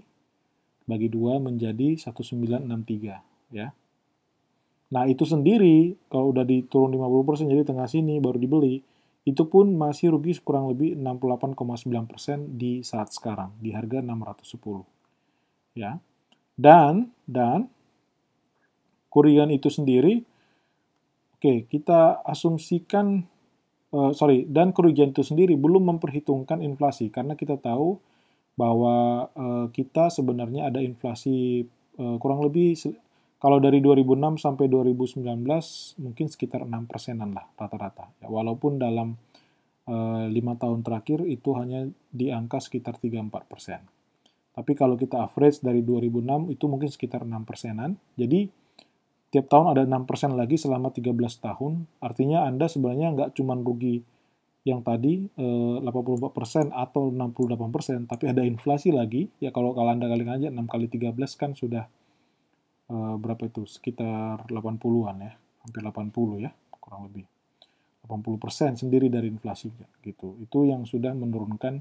bagi 0.89 1.07
dua 1.11 1.37
menjadi 1.37 1.95
1963 1.99 3.53
ya. 3.53 3.69
Nah 4.89 5.03
itu 5.05 5.21
sendiri 5.21 5.93
kalau 6.09 6.33
udah 6.33 6.41
diturun 6.41 6.97
50% 6.97 7.45
jadi 7.45 7.61
tengah 7.61 7.85
sini 7.85 8.17
baru 8.17 8.41
dibeli 8.41 8.81
itu 9.27 9.43
pun 9.45 9.75
masih 9.75 10.15
rugi 10.15 10.39
kurang 10.39 10.71
lebih 10.71 10.95
68,9% 10.95 12.55
di 12.55 12.81
saat 12.81 13.11
sekarang 13.11 13.55
di 13.59 13.75
harga 13.75 13.99
610 13.99 14.85
ya. 15.75 15.99
Dan 16.59 17.11
dan 17.23 17.71
kurian 19.09 19.49
itu 19.49 19.67
sendiri 19.73 20.21
oke 21.35 21.41
okay, 21.41 21.57
kita 21.65 22.21
asumsikan 22.23 23.25
uh, 23.91 24.11
sorry 24.13 24.45
dan 24.45 24.71
kerugian 24.71 25.11
itu 25.11 25.25
sendiri 25.25 25.57
belum 25.57 25.97
memperhitungkan 25.97 26.61
inflasi 26.61 27.09
karena 27.09 27.33
kita 27.33 27.57
tahu 27.57 27.97
bahwa 28.53 29.27
uh, 29.33 29.65
kita 29.73 30.11
sebenarnya 30.13 30.69
ada 30.69 30.79
inflasi 30.83 31.63
uh, 31.97 32.19
kurang 32.21 32.43
lebih 32.43 32.75
kalau 33.39 33.63
dari 33.63 33.79
2006 33.79 34.35
sampai 34.43 34.67
2019 34.67 35.23
mungkin 36.03 36.27
sekitar 36.27 36.67
6 36.67 36.91
persenan 36.91 37.31
lah 37.31 37.47
rata-rata. 37.55 38.11
Ya, 38.19 38.27
walaupun 38.27 38.75
dalam 38.75 39.15
eh, 39.87 40.25
lima 40.27 40.59
tahun 40.59 40.83
terakhir 40.83 41.23
itu 41.23 41.55
hanya 41.55 41.87
di 42.11 42.35
angka 42.35 42.59
sekitar 42.59 42.99
3-4 42.99 43.31
persen. 43.47 43.79
Tapi 44.51 44.75
kalau 44.75 44.99
kita 44.99 45.23
average 45.23 45.63
dari 45.63 45.79
2006 45.79 46.51
itu 46.51 46.65
mungkin 46.67 46.91
sekitar 46.91 47.23
6 47.23 47.47
persenan. 47.47 47.95
Jadi 48.19 48.51
tiap 49.31 49.47
tahun 49.47 49.71
ada 49.71 49.87
6 49.87 50.03
persen 50.03 50.35
lagi 50.35 50.59
selama 50.59 50.91
13 50.91 51.15
tahun. 51.39 51.87
Artinya 52.03 52.43
Anda 52.43 52.67
sebenarnya 52.67 53.15
nggak 53.15 53.39
cuma 53.39 53.55
rugi 53.55 54.03
yang 54.67 54.83
tadi 54.83 55.31
eh, 55.31 55.77
84% 55.79 56.75
atau 56.75 57.07
68%, 57.07 58.03
tapi 58.03 58.27
ada 58.27 58.43
inflasi 58.43 58.91
lagi, 58.91 59.31
ya 59.39 59.55
kalau 59.55 59.71
kalau 59.71 59.95
Anda 59.95 60.11
kali 60.11 60.27
aja 60.27 60.51
6 60.51 60.59
kali 60.67 60.91
13 60.91 61.15
kan 61.39 61.55
sudah 61.55 61.87
berapa 62.89 63.45
itu? 63.45 63.69
Sekitar 63.69 64.49
80-an 64.49 65.17
ya, 65.21 65.33
hampir 65.61 65.81
80 65.85 66.41
ya, 66.41 66.51
kurang 66.81 67.05
lebih. 67.05 67.29
80% 68.09 68.81
sendiri 68.81 69.05
dari 69.13 69.29
inflasi 69.29 69.69
gitu. 70.01 70.33
Itu 70.41 70.65
yang 70.65 70.89
sudah 70.89 71.13
menurunkan 71.13 71.73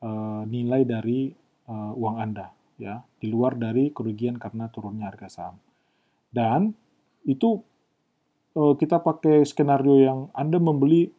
eh, 0.00 0.42
nilai 0.48 0.88
dari 0.88 1.28
eh, 1.68 1.92
uang 2.00 2.16
Anda 2.16 2.48
ya, 2.80 3.04
di 3.20 3.28
luar 3.28 3.60
dari 3.60 3.92
kerugian 3.92 4.40
karena 4.40 4.72
turunnya 4.72 5.12
harga 5.12 5.28
saham. 5.28 5.56
Dan 6.32 6.72
itu 7.28 7.60
eh, 8.56 8.74
kita 8.80 9.04
pakai 9.04 9.44
skenario 9.44 10.00
yang 10.00 10.20
Anda 10.32 10.56
membeli 10.56 11.12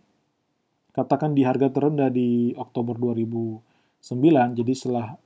katakan 0.95 1.37
di 1.37 1.45
harga 1.45 1.69
terendah 1.69 2.07
di 2.09 2.55
Oktober 2.55 2.95
2009, 2.95 4.55
jadi 4.55 4.73
setelah 4.73 5.19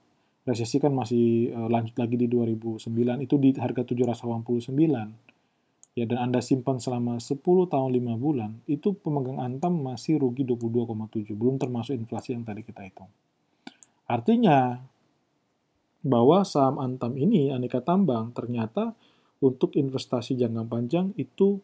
resesi 0.49 0.81
kan 0.81 0.89
masih 0.89 1.53
uh, 1.53 1.69
lanjut 1.69 1.93
lagi 2.01 2.17
di 2.17 2.25
2009, 2.25 2.81
itu 3.21 3.35
di 3.37 3.53
harga 3.53 3.85
789, 3.85 4.73
ya 5.93 6.05
dan 6.09 6.17
Anda 6.17 6.41
simpan 6.41 6.81
selama 6.81 7.21
10 7.21 7.37
tahun 7.69 7.89
5 7.93 8.17
bulan, 8.17 8.57
itu 8.65 8.97
pemegang 8.97 9.37
Antam 9.37 9.85
masih 9.85 10.17
rugi 10.17 10.41
22,7, 10.41 11.37
belum 11.37 11.61
termasuk 11.61 11.93
inflasi 11.93 12.33
yang 12.33 12.41
tadi 12.41 12.65
kita 12.65 12.81
hitung. 12.81 13.13
Artinya, 14.09 14.81
bahwa 16.01 16.41
saham 16.41 16.81
Antam 16.81 17.13
ini, 17.13 17.53
aneka 17.53 17.85
tambang, 17.85 18.33
ternyata 18.33 18.97
untuk 19.43 19.75
investasi 19.77 20.33
jangka 20.33 20.65
panjang 20.65 21.13
itu 21.15 21.61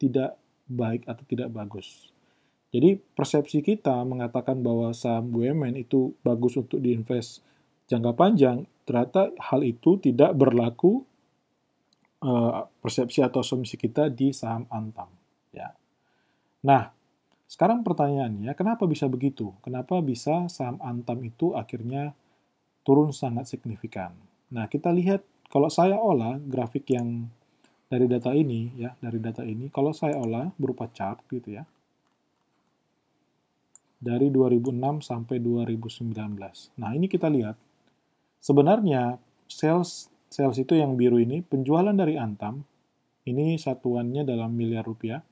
tidak 0.00 0.40
baik 0.66 1.04
atau 1.04 1.24
tidak 1.26 1.52
bagus. 1.52 2.08
Jadi 2.72 2.96
persepsi 2.96 3.60
kita 3.60 4.00
mengatakan 4.08 4.64
bahwa 4.64 4.96
saham 4.96 5.28
BUMN 5.28 5.76
itu 5.76 6.16
bagus 6.24 6.56
untuk 6.56 6.80
diinvest 6.80 7.44
jangka 7.92 8.12
panjang, 8.16 8.64
ternyata 8.88 9.28
hal 9.36 9.60
itu 9.60 10.00
tidak 10.00 10.32
berlaku 10.32 11.04
uh, 12.24 12.64
persepsi 12.80 13.20
atau 13.20 13.44
asumsi 13.44 13.76
kita 13.76 14.08
di 14.08 14.32
saham 14.32 14.64
Antam. 14.72 15.12
Ya. 15.52 15.76
Nah, 16.64 16.88
sekarang 17.44 17.84
pertanyaannya, 17.84 18.56
kenapa 18.56 18.88
bisa 18.88 19.04
begitu? 19.12 19.52
Kenapa 19.60 20.00
bisa 20.00 20.48
saham 20.48 20.80
Antam 20.80 21.20
itu 21.20 21.52
akhirnya 21.52 22.16
turun 22.80 23.12
sangat 23.12 23.52
signifikan? 23.52 24.16
Nah, 24.48 24.72
kita 24.72 24.88
lihat 24.88 25.20
kalau 25.52 25.68
saya 25.68 26.00
olah 26.00 26.40
grafik 26.40 26.88
yang 26.88 27.28
dari 27.92 28.08
data 28.08 28.32
ini 28.32 28.72
ya, 28.80 28.96
dari 29.04 29.20
data 29.20 29.44
ini, 29.44 29.68
kalau 29.68 29.92
saya 29.92 30.16
olah 30.16 30.48
berupa 30.56 30.88
chart 30.88 31.20
gitu 31.28 31.60
ya 31.60 31.68
dari 34.02 34.34
2006 34.34 35.06
sampai 35.06 35.38
2019. 35.38 36.10
Nah, 36.82 36.90
ini 36.90 37.06
kita 37.06 37.30
lihat. 37.30 37.54
Sebenarnya 38.42 39.22
sales 39.46 40.10
sales 40.26 40.58
itu 40.58 40.74
yang 40.74 40.98
biru 40.98 41.22
ini 41.22 41.46
penjualan 41.46 41.94
dari 41.94 42.18
Antam 42.18 42.66
ini 43.22 43.54
satuannya 43.54 44.26
dalam 44.26 44.50
miliar 44.58 44.82
rupiah. 44.82 45.22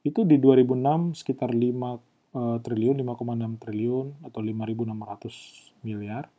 Itu 0.00 0.24
di 0.24 0.40
2006 0.40 1.20
sekitar 1.20 1.52
5 1.52 1.60
uh, 1.60 1.92
eh, 2.56 2.58
triliun, 2.64 2.96
5,6 3.04 3.60
triliun 3.60 4.06
atau 4.24 4.40
5.600 4.40 5.84
miliar. 5.84 6.32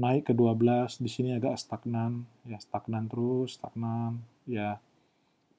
Naik 0.00 0.26
ke 0.26 0.34
12, 0.34 1.04
di 1.04 1.10
sini 1.12 1.30
agak 1.36 1.60
stagnan, 1.60 2.24
ya 2.48 2.58
stagnan 2.58 3.06
terus, 3.06 3.60
stagnan, 3.60 4.24
ya 4.48 4.80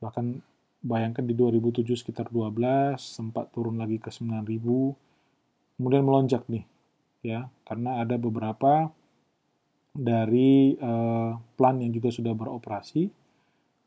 bahkan 0.02 0.44
bayangkan 0.84 1.24
di 1.24 1.38
2007 1.38 2.04
sekitar 2.04 2.28
12, 2.34 3.00
sempat 3.00 3.54
turun 3.56 3.80
lagi 3.80 3.96
ke 3.96 4.12
9.000, 4.12 4.44
kemudian 5.80 6.04
melonjak 6.04 6.44
nih 6.52 6.66
ya 7.26 7.50
karena 7.66 8.06
ada 8.06 8.22
beberapa 8.22 8.94
dari 9.96 10.76
uh, 10.76 11.40
plan 11.56 11.80
yang 11.80 11.96
juga 11.96 12.12
sudah 12.12 12.36
beroperasi. 12.36 13.08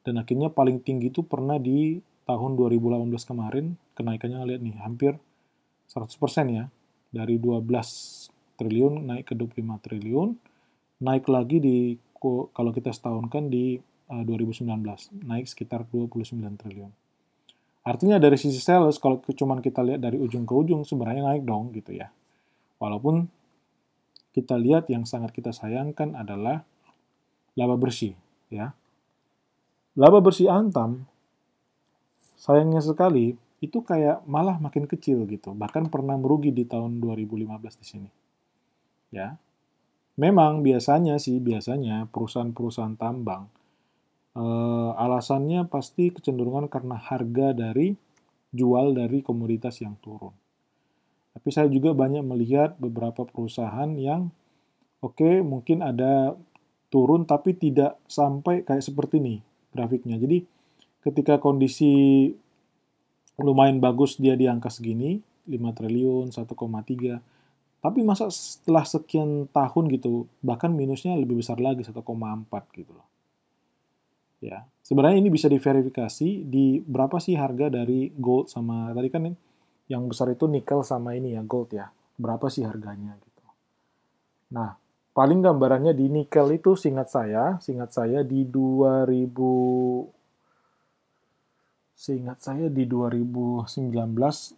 Dan 0.03 0.17
akhirnya 0.17 0.49
paling 0.49 0.81
tinggi 0.81 1.13
itu 1.13 1.21
pernah 1.21 1.61
di 1.61 2.01
tahun 2.25 2.57
2018 2.57 3.13
kemarin 3.29 3.77
kenaikannya 3.93 4.41
lihat 4.49 4.61
nih 4.65 4.77
hampir 4.81 5.13
100% 5.93 6.17
ya. 6.49 6.73
Dari 7.13 7.37
12 7.37 7.61
triliun 8.57 9.05
naik 9.05 9.33
ke 9.33 9.35
25 9.37 9.85
triliun. 9.85 10.29
Naik 11.05 11.29
lagi 11.29 11.61
di 11.61 11.77
kalau 12.51 12.75
kita 12.75 12.91
setahunkan 12.91 13.47
di 13.53 13.79
uh, 14.11 14.21
eh, 14.21 14.25
2019 14.25 14.65
naik 15.29 15.47
sekitar 15.47 15.87
29 15.87 16.35
triliun. 16.59 16.91
Artinya 17.89 18.21
dari 18.21 18.37
sisi 18.37 18.61
sales, 18.61 19.01
kalau 19.01 19.17
cuma 19.33 19.57
kita 19.65 19.81
lihat 19.81 20.05
dari 20.05 20.21
ujung 20.21 20.45
ke 20.45 20.53
ujung, 20.53 20.85
sebenarnya 20.85 21.25
naik 21.25 21.49
dong 21.49 21.73
gitu 21.73 21.97
ya. 21.97 22.13
Walaupun 22.77 23.25
kita 24.39 24.55
lihat 24.55 24.87
yang 24.87 25.03
sangat 25.03 25.35
kita 25.35 25.51
sayangkan 25.51 26.15
adalah 26.15 26.63
laba 27.59 27.75
bersih 27.75 28.15
ya. 28.55 28.71
Laba 29.99 30.23
bersih 30.23 30.47
Antam, 30.47 31.11
sayangnya 32.39 32.79
sekali, 32.79 33.35
itu 33.59 33.83
kayak 33.83 34.23
malah 34.31 34.63
makin 34.63 34.87
kecil 34.87 35.27
gitu. 35.27 35.51
Bahkan 35.59 35.91
pernah 35.91 36.15
merugi 36.15 36.55
di 36.55 36.63
tahun 36.63 37.03
2015 37.03 37.83
di 37.83 37.87
sini. 37.87 38.11
Ya. 39.11 39.35
Memang 40.15 40.63
biasanya 40.63 41.19
sih, 41.19 41.43
biasanya 41.43 42.07
perusahaan-perusahaan 42.15 42.95
tambang 42.95 43.51
Uh, 44.39 44.95
alasannya 44.95 45.67
pasti 45.67 46.15
kecenderungan 46.15 46.71
karena 46.71 46.95
harga 46.95 47.51
dari 47.51 47.99
jual 48.55 48.95
dari 48.95 49.19
komoditas 49.19 49.83
yang 49.83 49.99
turun. 49.99 50.31
Tapi 51.39 51.49
saya 51.55 51.71
juga 51.71 51.95
banyak 51.95 52.27
melihat 52.27 52.75
beberapa 52.83 53.23
perusahaan 53.23 53.87
yang 53.95 54.35
oke 54.99 55.15
okay, 55.15 55.39
mungkin 55.39 55.87
ada 55.87 56.35
turun 56.91 57.23
tapi 57.31 57.55
tidak 57.55 57.95
sampai 58.11 58.67
kayak 58.67 58.83
seperti 58.83 59.23
ini 59.23 59.39
grafiknya. 59.71 60.19
Jadi 60.19 60.43
ketika 61.07 61.39
kondisi 61.39 62.27
lumayan 63.39 63.79
bagus 63.79 64.19
dia 64.19 64.35
di 64.35 64.51
angka 64.51 64.67
segini, 64.67 65.23
5 65.47 65.79
triliun, 65.79 66.35
1,3 66.35 67.39
tapi 67.79 68.03
masa 68.03 68.27
setelah 68.35 68.83
sekian 68.83 69.47
tahun 69.55 69.87
gitu, 69.95 70.27
bahkan 70.43 70.75
minusnya 70.75 71.15
lebih 71.15 71.39
besar 71.39 71.63
lagi 71.63 71.87
1,4 71.87 72.03
gitu 72.75 72.91
loh. 72.91 73.07
Ya, 74.43 74.67
sebenarnya 74.83 75.23
ini 75.23 75.31
bisa 75.31 75.47
diverifikasi 75.47 76.47
di 76.47 76.83
berapa 76.83 77.23
sih 77.23 77.39
harga 77.39 77.71
dari 77.71 78.11
gold 78.19 78.51
sama 78.51 78.91
tadi 78.95 79.09
kan 79.11 79.31
yang 79.89 80.07
besar 80.09 80.31
itu 80.33 80.45
nikel 80.45 80.85
sama 80.85 81.17
ini 81.17 81.35
ya 81.35 81.43
gold 81.43 81.73
ya. 81.73 81.89
Berapa 82.21 82.53
sih 82.53 82.65
harganya 82.65 83.17
gitu. 83.19 83.45
Nah, 84.55 84.77
paling 85.17 85.41
gambarannya 85.41 85.97
di 85.97 86.13
nikel 86.13 86.53
itu 86.55 86.77
singkat 86.77 87.09
saya, 87.09 87.57
singkat 87.59 87.91
saya 87.91 88.21
di 88.25 88.45
2000 88.45 90.15
seingat 91.99 92.39
saya 92.39 92.71
di 92.71 92.87
2019 92.87 93.91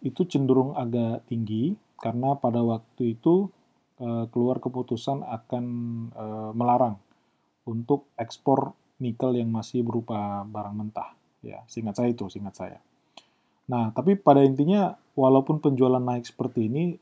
itu 0.05 0.21
cenderung 0.29 0.77
agak 0.77 1.25
tinggi 1.25 1.73
karena 1.97 2.37
pada 2.37 2.61
waktu 2.61 3.17
itu 3.17 3.49
uh, 3.97 4.29
keluar 4.29 4.61
keputusan 4.61 5.25
akan 5.25 5.65
uh, 6.13 6.51
melarang 6.53 7.01
untuk 7.65 8.13
ekspor 8.13 8.77
nikel 9.01 9.33
yang 9.33 9.49
masih 9.49 9.81
berupa 9.81 10.45
barang 10.45 10.75
mentah. 10.77 11.17
Ya, 11.41 11.65
singkat 11.65 11.97
saya 11.97 12.13
itu, 12.13 12.29
singkat 12.29 12.53
saya. 12.53 12.77
Nah, 13.65 13.89
tapi 13.89 14.13
pada 14.13 14.45
intinya 14.45 14.93
walaupun 15.15 15.59
penjualan 15.59 16.01
naik 16.01 16.27
seperti 16.27 16.67
ini, 16.67 16.95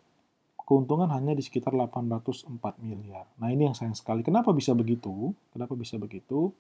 keuntungan 0.70 1.10
hanya 1.10 1.34
di 1.34 1.42
sekitar 1.42 1.74
804 1.74 2.46
miliar. 2.82 3.26
Nah, 3.42 3.50
ini 3.50 3.70
yang 3.70 3.76
sayang 3.78 3.98
sekali. 3.98 4.22
Kenapa 4.22 4.54
bisa 4.54 4.78
begitu? 4.78 5.34
Kenapa 5.50 5.74
bisa 5.74 5.98
begitu? 5.98 6.54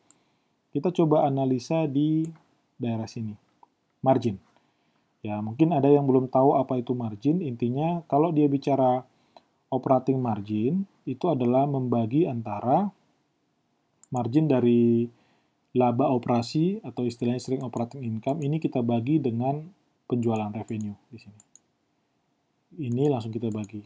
Kita 0.73 0.89
coba 0.89 1.29
analisa 1.29 1.85
di 1.85 2.25
daerah 2.77 3.05
sini. 3.05 3.37
Margin. 4.01 4.41
Ya, 5.19 5.37
mungkin 5.43 5.75
ada 5.75 5.91
yang 5.91 6.07
belum 6.07 6.31
tahu 6.31 6.57
apa 6.57 6.79
itu 6.79 6.95
margin. 6.95 7.43
Intinya, 7.43 8.01
kalau 8.07 8.31
dia 8.31 8.47
bicara 8.47 9.03
operating 9.69 10.17
margin, 10.17 10.89
itu 11.05 11.25
adalah 11.29 11.69
membagi 11.69 12.25
antara 12.25 12.89
margin 14.09 14.49
dari 14.49 15.05
laba 15.77 16.09
operasi 16.09 16.81
atau 16.81 17.05
istilahnya 17.05 17.41
sering 17.41 17.61
operating 17.61 18.01
income 18.01 18.41
ini 18.41 18.57
kita 18.57 18.81
bagi 18.81 19.21
dengan 19.21 19.69
penjualan 20.09 20.49
revenue 20.49 20.97
di 21.13 21.17
sini. 21.21 21.41
Ini 22.89 23.05
langsung 23.13 23.29
kita 23.29 23.53
bagi, 23.53 23.85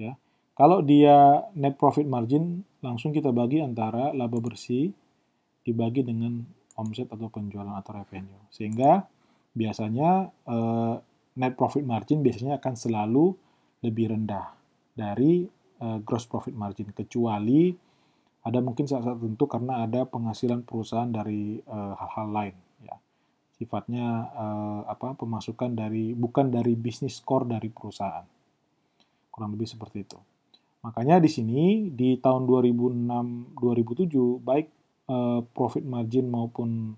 ya. 0.00 0.16
Kalau 0.56 0.80
dia 0.80 1.44
net 1.54 1.76
profit 1.76 2.08
margin 2.08 2.64
langsung 2.80 3.12
kita 3.12 3.30
bagi 3.30 3.62
antara 3.62 4.10
laba 4.16 4.40
bersih 4.40 4.90
dibagi 5.62 6.02
dengan 6.02 6.42
omset 6.80 7.12
atau 7.12 7.28
penjualan 7.30 7.76
atau 7.78 7.94
revenue. 7.94 8.42
Sehingga 8.50 9.06
biasanya 9.54 10.32
eh, 10.48 10.94
net 11.38 11.54
profit 11.54 11.86
margin 11.86 12.24
biasanya 12.24 12.58
akan 12.58 12.74
selalu 12.74 13.36
lebih 13.86 14.10
rendah 14.10 14.50
dari 14.96 15.46
eh, 15.78 15.98
gross 16.02 16.26
profit 16.26 16.56
margin 16.56 16.90
kecuali 16.90 17.70
ada 18.42 18.58
mungkin 18.64 18.88
saat-saat 18.88 19.18
tertentu 19.18 19.44
karena 19.44 19.84
ada 19.84 20.08
penghasilan 20.08 20.64
perusahaan 20.64 21.10
dari 21.10 21.60
eh, 21.60 21.92
hal-hal 21.98 22.28
uh, 22.30 22.34
lain 22.34 22.54
sifatnya 23.58 24.30
uh, 24.38 24.80
apa 24.86 25.18
pemasukan 25.18 25.74
dari 25.74 26.14
bukan 26.14 26.54
dari 26.54 26.78
bisnis 26.78 27.18
core 27.18 27.58
dari 27.58 27.68
perusahaan. 27.68 28.24
Kurang 29.34 29.58
lebih 29.58 29.66
seperti 29.66 30.06
itu. 30.06 30.18
Makanya 30.86 31.18
di 31.18 31.26
sini 31.26 31.90
di 31.90 32.14
tahun 32.22 32.46
2006 32.46 33.58
2007 33.58 34.14
baik 34.46 34.66
uh, 35.10 35.42
profit 35.50 35.82
margin 35.82 36.30
maupun 36.30 36.94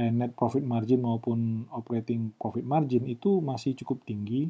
eh, 0.00 0.08
net 0.08 0.32
profit 0.32 0.64
margin 0.64 1.04
maupun 1.04 1.68
operating 1.76 2.32
profit 2.40 2.64
margin 2.64 3.04
itu 3.04 3.44
masih 3.44 3.76
cukup 3.76 4.00
tinggi. 4.08 4.48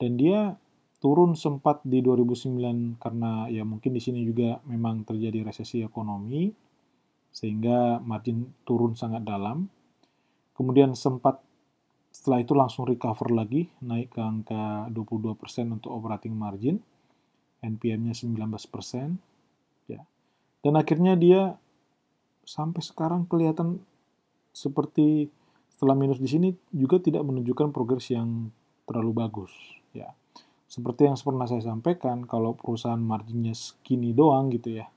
Dan 0.00 0.16
dia 0.16 0.56
turun 1.04 1.36
sempat 1.36 1.84
di 1.84 2.00
2009 2.00 2.96
karena 2.96 3.52
ya 3.52 3.68
mungkin 3.68 3.92
di 3.92 4.00
sini 4.00 4.24
juga 4.24 4.64
memang 4.64 5.04
terjadi 5.04 5.44
resesi 5.44 5.84
ekonomi 5.84 6.48
sehingga 7.28 8.00
margin 8.00 8.48
turun 8.64 8.96
sangat 8.96 9.28
dalam. 9.28 9.68
Kemudian 10.60 10.92
sempat 10.92 11.40
setelah 12.12 12.44
itu 12.44 12.52
langsung 12.52 12.84
recover 12.84 13.32
lagi 13.32 13.72
naik 13.80 14.12
ke 14.12 14.20
angka 14.20 14.92
22% 14.92 15.40
untuk 15.72 15.88
operating 15.88 16.36
margin. 16.36 16.84
NPM-nya 17.64 18.12
19%. 18.12 19.16
Ya. 19.88 20.04
Dan 20.60 20.76
akhirnya 20.76 21.16
dia 21.16 21.56
sampai 22.44 22.84
sekarang 22.84 23.24
kelihatan 23.24 23.80
seperti 24.52 25.32
setelah 25.72 25.96
minus 25.96 26.20
di 26.20 26.28
sini 26.28 26.48
juga 26.76 27.00
tidak 27.00 27.24
menunjukkan 27.24 27.72
progres 27.72 28.12
yang 28.12 28.52
terlalu 28.84 29.16
bagus, 29.16 29.52
ya. 29.96 30.12
Seperti 30.68 31.08
yang 31.08 31.16
pernah 31.16 31.48
saya 31.48 31.64
sampaikan, 31.64 32.28
kalau 32.28 32.52
perusahaan 32.52 33.00
marginnya 33.00 33.56
segini 33.56 34.12
doang 34.12 34.52
gitu 34.52 34.76
ya, 34.76 34.92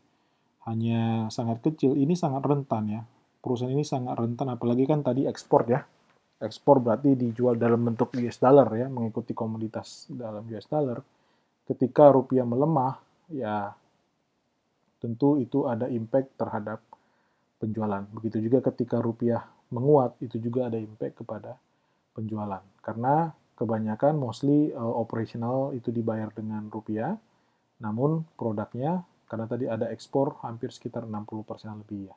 hanya 0.68 1.32
sangat 1.32 1.64
kecil, 1.64 1.96
ini 1.96 2.20
sangat 2.20 2.44
rentan 2.44 2.84
ya. 2.90 3.02
Perusahaan 3.44 3.76
ini 3.76 3.84
sangat 3.84 4.16
rentan, 4.16 4.56
apalagi 4.56 4.88
kan 4.88 5.04
tadi 5.04 5.28
ekspor 5.28 5.68
ya. 5.68 5.84
Ekspor 6.40 6.80
berarti 6.80 7.20
dijual 7.20 7.60
dalam 7.60 7.84
bentuk 7.84 8.16
US 8.16 8.40
dollar 8.40 8.72
ya, 8.72 8.88
mengikuti 8.88 9.36
komoditas 9.36 10.08
dalam 10.08 10.48
US 10.48 10.68
dollar. 10.72 11.04
Ketika 11.68 12.08
rupiah 12.08 12.48
melemah, 12.48 13.04
ya 13.36 13.76
tentu 15.04 15.36
itu 15.44 15.68
ada 15.68 15.92
impact 15.92 16.40
terhadap 16.40 16.80
penjualan. 17.60 18.08
Begitu 18.16 18.40
juga 18.48 18.64
ketika 18.72 19.04
rupiah 19.04 19.44
menguat, 19.76 20.16
itu 20.24 20.40
juga 20.40 20.72
ada 20.72 20.80
impact 20.80 21.20
kepada 21.20 21.60
penjualan. 22.16 22.64
Karena 22.80 23.28
kebanyakan 23.60 24.16
mostly 24.16 24.72
uh, 24.72 24.96
operational 24.96 25.76
itu 25.76 25.92
dibayar 25.92 26.32
dengan 26.32 26.72
rupiah, 26.72 27.20
namun 27.84 28.24
produknya 28.40 29.04
karena 29.28 29.46
tadi 29.50 29.66
ada 29.68 29.92
ekspor 29.92 30.40
hampir 30.46 30.72
sekitar 30.72 31.04
60% 31.04 31.84
lebih 31.84 32.08
ya. 32.08 32.16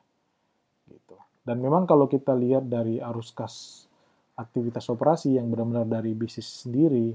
Gitu. 0.87 1.15
Dan 1.43 1.59
memang 1.63 1.87
kalau 1.87 2.07
kita 2.07 2.35
lihat 2.35 2.67
dari 2.67 2.99
arus 2.99 3.31
kas 3.31 3.85
aktivitas 4.37 4.87
operasi 4.91 5.35
yang 5.39 5.47
benar-benar 5.51 5.87
dari 5.87 6.13
bisnis 6.13 6.65
sendiri, 6.65 7.13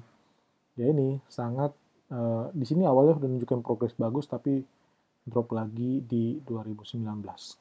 ya 0.77 0.87
ini 0.89 1.21
sangat 1.29 1.75
uh, 2.11 2.49
di 2.53 2.65
sini 2.65 2.87
awalnya 2.89 3.19
sudah 3.19 3.29
menunjukkan 3.29 3.61
progres 3.63 3.95
bagus 3.95 4.27
tapi 4.27 4.63
drop 5.23 5.55
lagi 5.55 6.03
di 6.03 6.41
2019 6.43 7.05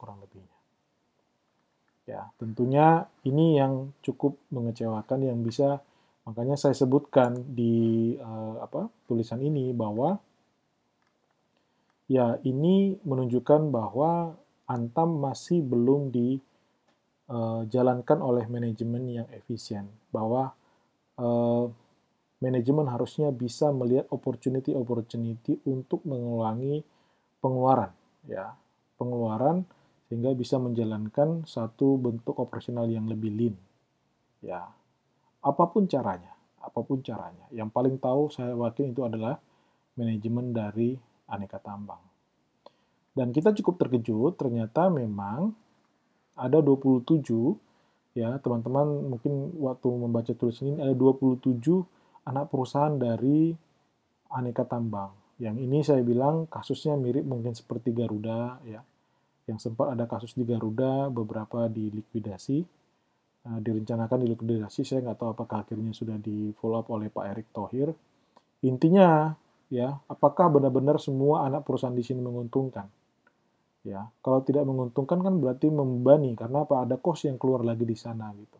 kurang 0.00 0.18
lebihnya. 0.24 0.58
Ya, 2.02 2.26
tentunya 2.34 3.06
ini 3.22 3.54
yang 3.54 3.94
cukup 4.02 4.34
mengecewakan 4.50 5.22
yang 5.22 5.38
bisa 5.46 5.78
Makanya 6.22 6.54
saya 6.54 6.74
sebutkan 6.74 7.34
di 7.50 8.14
uh, 8.22 8.62
apa 8.62 8.86
tulisan 9.10 9.42
ini 9.42 9.74
bahwa 9.74 10.22
ya 12.06 12.38
ini 12.46 12.94
menunjukkan 13.02 13.74
bahwa 13.74 14.38
Antam 14.72 15.20
masih 15.20 15.60
belum 15.60 16.08
dijalankan 16.08 18.18
eh, 18.18 18.24
oleh 18.24 18.48
manajemen 18.48 19.22
yang 19.22 19.28
efisien. 19.28 19.92
Bahwa 20.08 20.56
uh, 21.20 21.68
manajemen 22.42 22.90
harusnya 22.90 23.30
bisa 23.30 23.70
melihat 23.70 24.10
opportunity-opportunity 24.10 25.62
untuk 25.70 26.02
mengulangi 26.02 26.82
pengeluaran, 27.38 27.94
ya 28.26 28.58
pengeluaran 28.98 29.62
sehingga 30.10 30.34
bisa 30.34 30.58
menjalankan 30.58 31.46
satu 31.46 31.96
bentuk 31.96 32.36
operasional 32.36 32.90
yang 32.90 33.08
lebih 33.08 33.32
lean, 33.32 33.56
ya 34.42 34.66
apa 35.42 35.64
pun 35.70 35.86
caranya, 35.86 36.34
apa 36.58 36.82
pun 36.82 36.98
caranya. 37.00 37.46
Yang 37.54 37.70
paling 37.70 37.96
tahu 38.02 38.28
saya 38.28 38.52
yakin 38.54 38.92
itu 38.92 39.02
adalah 39.06 39.38
manajemen 39.96 40.50
dari 40.50 40.98
aneka 41.30 41.62
tambang. 41.62 42.11
Dan 43.12 43.30
kita 43.30 43.52
cukup 43.52 43.76
terkejut, 43.76 44.40
ternyata 44.40 44.88
memang 44.88 45.52
ada 46.32 46.58
27 46.64 47.12
ya, 48.16 48.40
teman-teman 48.40 49.12
mungkin 49.12 49.52
waktu 49.60 49.88
membaca 49.92 50.32
tulisan 50.32 50.76
ini 50.76 50.78
ada 50.80 50.96
27 50.96 51.60
anak 52.24 52.48
perusahaan 52.48 52.96
dari 52.96 53.52
aneka 54.32 54.64
tambang. 54.64 55.12
Yang 55.36 55.56
ini 55.60 55.78
saya 55.84 56.00
bilang 56.00 56.48
kasusnya 56.48 56.96
mirip 56.96 57.24
mungkin 57.28 57.52
seperti 57.52 57.92
Garuda 57.92 58.62
ya. 58.64 58.80
Yang 59.44 59.68
sempat 59.68 59.92
ada 59.92 60.06
kasus 60.08 60.32
di 60.38 60.46
Garuda, 60.46 61.10
beberapa 61.12 61.66
dilikuidasi 61.68 62.82
uh, 63.48 63.58
direncanakan 63.58 64.18
di 64.22 64.26
likuidasi. 64.34 64.80
Saya 64.86 65.02
nggak 65.02 65.18
tahu 65.18 65.30
apakah 65.34 65.66
akhirnya 65.66 65.92
sudah 65.94 66.16
di 66.18 66.54
follow 66.54 66.82
up 66.82 66.88
oleh 66.90 67.10
Pak 67.10 67.24
Erick 67.34 67.48
Thohir. 67.50 67.90
Intinya, 68.62 69.34
ya, 69.66 69.98
apakah 70.06 70.46
benar-benar 70.46 71.02
semua 71.02 71.42
anak 71.46 71.66
perusahaan 71.66 71.94
di 71.94 72.06
sini 72.06 72.22
menguntungkan? 72.22 72.86
Ya, 73.82 74.06
kalau 74.22 74.46
tidak 74.46 74.62
menguntungkan 74.62 75.18
kan 75.18 75.34
berarti 75.42 75.66
membebani 75.66 76.38
karena 76.38 76.62
apa? 76.62 76.86
Ada 76.86 77.02
cost 77.02 77.26
yang 77.26 77.34
keluar 77.34 77.66
lagi 77.66 77.82
di 77.82 77.98
sana 77.98 78.30
gitu. 78.30 78.58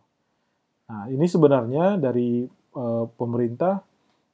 Nah, 0.90 1.06
ini 1.06 1.24
sebenarnya 1.30 1.94
dari 1.94 2.42
uh, 2.74 3.06
pemerintah 3.06 3.78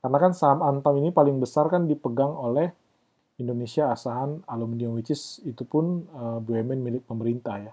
karena 0.01 0.18
kan 0.18 0.33
saham 0.33 0.64
Antam 0.64 0.96
ini 0.96 1.12
paling 1.12 1.37
besar 1.37 1.68
kan 1.68 1.85
dipegang 1.85 2.33
oleh 2.33 2.72
Indonesia 3.38 3.92
Asahan 3.92 4.42
Aluminium 4.48 4.96
which 4.96 5.12
is 5.12 5.44
itu 5.44 5.62
pun 5.68 6.09
uh, 6.11 6.40
BUMN 6.40 6.81
milik 6.81 7.05
pemerintah 7.05 7.61
ya. 7.61 7.72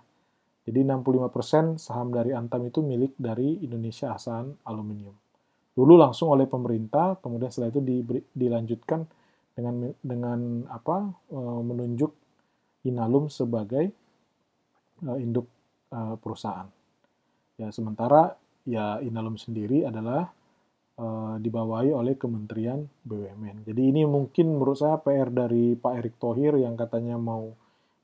Jadi 0.65 0.81
65% 0.81 1.77
saham 1.77 2.09
dari 2.09 2.33
Antam 2.33 2.65
itu 2.65 2.81
milik 2.81 3.15
dari 3.15 3.61
Indonesia 3.61 4.11
Asahan 4.11 4.49
Aluminium. 4.65 5.13
Dulu 5.75 5.93
langsung 5.99 6.33
oleh 6.33 6.49
pemerintah, 6.49 7.19
kemudian 7.21 7.51
setelah 7.53 7.69
itu 7.69 7.81
diberi, 7.85 8.23
dilanjutkan 8.31 9.05
dengan 9.53 9.91
dengan 9.99 10.63
apa 10.71 11.11
e, 11.29 11.37
menunjuk 11.37 12.11
Inalum 12.85 13.27
sebagai 13.27 13.89
e, 15.01 15.11
induk 15.19 15.49
e, 15.89 15.99
perusahaan. 16.21 16.69
Ya 17.57 17.73
sementara 17.73 18.37
ya 18.65 19.01
Inalum 19.01 19.37
sendiri 19.37 19.85
adalah 19.85 20.33
uh, 20.99 21.35
dibawahi 21.39 21.91
oleh 21.91 22.15
Kementerian 22.15 22.83
BUMN. 23.03 23.67
Jadi 23.67 23.81
ini 23.95 24.01
mungkin 24.07 24.55
menurut 24.55 24.79
saya 24.79 24.99
PR 24.99 25.29
dari 25.31 25.75
Pak 25.75 25.93
Erick 26.01 26.15
Thohir 26.19 26.55
yang 26.59 26.75
katanya 26.75 27.15
mau 27.19 27.51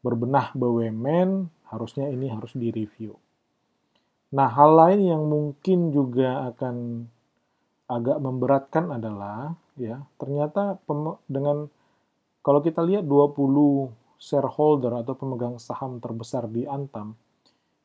berbenah 0.02 0.54
BUMN, 0.56 1.50
harusnya 1.72 2.10
ini 2.10 2.28
harus 2.32 2.52
direview. 2.56 3.16
Nah, 4.32 4.48
hal 4.48 4.72
lain 4.72 5.02
yang 5.12 5.24
mungkin 5.28 5.92
juga 5.92 6.48
akan 6.56 7.06
agak 7.92 8.18
memberatkan 8.24 8.96
adalah 8.96 9.52
ya, 9.76 10.00
ternyata 10.16 10.80
dengan 11.28 11.68
kalau 12.40 12.64
kita 12.64 12.80
lihat 12.80 13.04
20 13.04 13.92
shareholder 14.22 15.02
atau 15.02 15.18
pemegang 15.18 15.58
saham 15.58 15.98
terbesar 15.98 16.46
di 16.46 16.70
Antam 16.70 17.18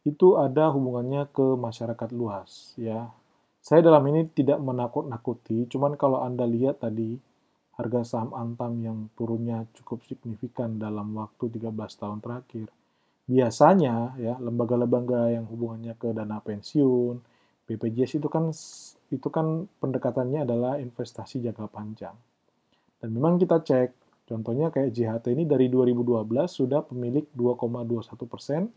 itu 0.04 0.36
ada 0.36 0.68
hubungannya 0.68 1.32
ke 1.32 1.56
masyarakat 1.56 2.12
luas 2.12 2.76
ya. 2.76 3.08
Saya 3.64 3.82
dalam 3.82 4.06
ini 4.06 4.30
tidak 4.30 4.62
menakut-nakuti, 4.62 5.66
cuman 5.66 5.98
kalau 5.98 6.22
Anda 6.22 6.46
lihat 6.46 6.86
tadi 6.86 7.18
harga 7.74 8.06
saham 8.06 8.30
Antam 8.30 8.78
yang 8.78 9.10
turunnya 9.18 9.66
cukup 9.74 10.06
signifikan 10.06 10.78
dalam 10.78 11.10
waktu 11.18 11.50
13 11.50 11.74
tahun 11.74 12.22
terakhir, 12.22 12.70
biasanya 13.26 14.14
ya 14.22 14.38
lembaga-lembaga 14.38 15.34
yang 15.34 15.50
hubungannya 15.50 15.98
ke 15.98 16.14
dana 16.14 16.38
pensiun, 16.38 17.18
BPJS 17.66 18.22
itu 18.22 18.30
kan 18.30 18.54
itu 19.10 19.28
kan 19.34 19.66
pendekatannya 19.82 20.46
adalah 20.46 20.78
investasi 20.78 21.42
jangka 21.42 21.66
panjang. 21.66 22.14
Dan 23.02 23.10
memang 23.10 23.34
kita 23.42 23.66
cek, 23.66 24.05
contohnya 24.26 24.74
kayak 24.74 24.92
JHT 24.92 25.32
ini 25.32 25.46
dari 25.46 25.70
2012 25.70 26.26
sudah 26.50 26.82
pemilik 26.84 27.24
2,21 27.32 28.26
persen 28.26 28.68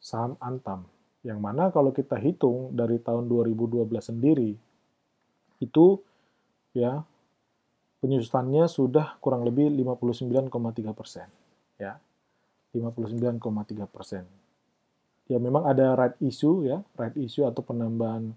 saham 0.00 0.38
Antam. 0.38 0.86
Yang 1.26 1.38
mana 1.42 1.74
kalau 1.74 1.90
kita 1.90 2.14
hitung 2.22 2.70
dari 2.70 3.02
tahun 3.02 3.26
2012 3.26 3.82
sendiri, 3.98 4.54
itu 5.58 5.86
ya 6.70 7.02
penyusutannya 7.98 8.70
sudah 8.70 9.18
kurang 9.18 9.42
lebih 9.42 9.66
59,3 9.74 10.94
persen. 10.94 11.26
Ya, 11.82 11.98
59,3 12.70 13.90
persen. 13.90 14.22
Ya 15.26 15.42
memang 15.42 15.66
ada 15.66 15.98
right 15.98 16.14
issue 16.22 16.62
ya, 16.62 16.86
right 16.94 17.18
issue 17.18 17.42
atau 17.42 17.66
penambahan 17.66 18.30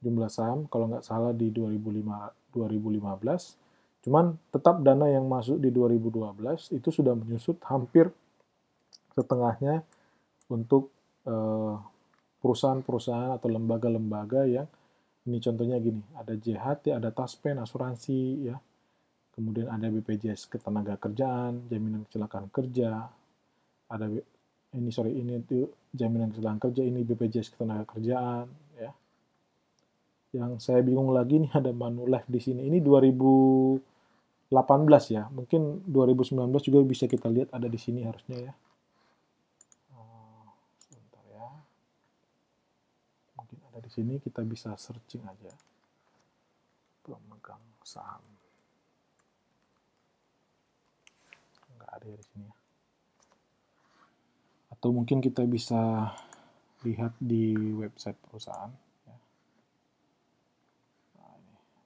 jumlah 0.00 0.32
saham 0.32 0.64
kalau 0.72 0.88
nggak 0.88 1.04
salah 1.04 1.36
di 1.36 1.52
2005, 1.52 2.32
2015. 2.56 3.59
Cuman 4.00 4.36
tetap 4.48 4.80
dana 4.80 5.06
yang 5.08 5.28
masuk 5.28 5.60
di 5.60 5.68
2012 5.68 6.72
itu 6.72 6.88
sudah 6.88 7.12
menyusut 7.12 7.60
hampir 7.68 8.08
setengahnya 9.12 9.84
untuk 10.48 10.88
eh, 11.28 11.74
perusahaan-perusahaan 12.40 13.36
atau 13.36 13.48
lembaga-lembaga 13.52 14.48
yang 14.48 14.68
ini 15.28 15.36
contohnya 15.36 15.76
gini, 15.76 16.00
ada 16.16 16.32
JHT, 16.32 16.96
ada 16.96 17.12
Taspen, 17.12 17.60
asuransi, 17.60 18.48
ya, 18.48 18.56
kemudian 19.36 19.68
ada 19.68 19.92
BPJS 19.92 20.48
ketenaga 20.48 20.96
kerjaan, 20.96 21.68
jaminan 21.68 22.08
kecelakaan 22.08 22.48
kerja, 22.48 23.04
ada 23.90 24.06
ini 24.70 24.90
sorry 24.94 25.12
ini 25.12 25.44
itu 25.44 25.68
jaminan 25.92 26.32
kecelakaan 26.32 26.62
kerja 26.62 26.82
ini 26.86 27.04
BPJS 27.04 27.52
ketenaga 27.52 27.84
kerjaan 27.90 28.46
ya. 28.80 28.90
Yang 30.30 30.62
saya 30.62 30.80
bingung 30.80 31.12
lagi 31.12 31.42
nih 31.42 31.52
ada 31.60 31.74
Manulife 31.74 32.30
di 32.30 32.40
sini. 32.40 32.64
Ini 32.64 32.80
2018 34.50 35.14
ya. 35.14 35.30
Mungkin 35.30 35.86
2019 35.86 36.34
juga 36.66 36.82
bisa 36.82 37.06
kita 37.06 37.30
lihat 37.30 37.54
ada 37.54 37.70
di 37.70 37.78
sini 37.78 38.02
harusnya 38.02 38.50
ya. 38.50 38.52
Oh, 39.94 40.50
sebentar 40.82 41.22
ya. 41.30 41.46
Mungkin 43.38 43.58
ada 43.70 43.78
di 43.78 43.90
sini 43.94 44.18
kita 44.18 44.42
bisa 44.42 44.74
searching 44.74 45.22
aja. 45.22 45.54
Pemegang 47.06 47.62
saham. 47.86 48.26
Nggak 51.78 51.90
ada 51.94 52.06
ya 52.10 52.16
di 52.18 52.26
sini 52.26 52.44
ya. 52.50 52.54
Atau 54.74 54.90
mungkin 54.90 55.22
kita 55.22 55.46
bisa 55.46 56.10
lihat 56.82 57.14
di 57.22 57.54
website 57.78 58.18
perusahaan. 58.18 58.74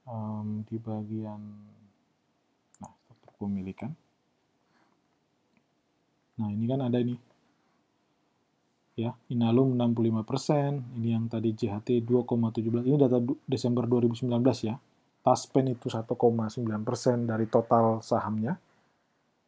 Um, 0.05 0.69
di 0.69 0.77
bagian 0.77 1.74
nah 3.35 3.43
struktur 3.43 3.51
pemilikan 3.51 3.91
nah 6.39 6.49
ini 6.51 6.65
kan 6.71 6.81
ada 6.87 6.99
ini 7.03 7.15
ya 8.95 9.11
Inalum 9.31 9.75
65%, 9.75 11.03
ini 11.03 11.19
yang 11.19 11.27
tadi 11.27 11.51
JHT 11.51 12.07
2,17, 12.07 12.87
ini 12.87 12.95
data 12.95 13.19
Desember 13.43 13.91
2019 13.91 14.31
ya. 14.63 14.79
Taspen 15.25 15.67
itu 15.67 15.91
1,9% 15.91 16.15
dari 17.27 17.47
total 17.51 17.99
sahamnya. 18.07 18.55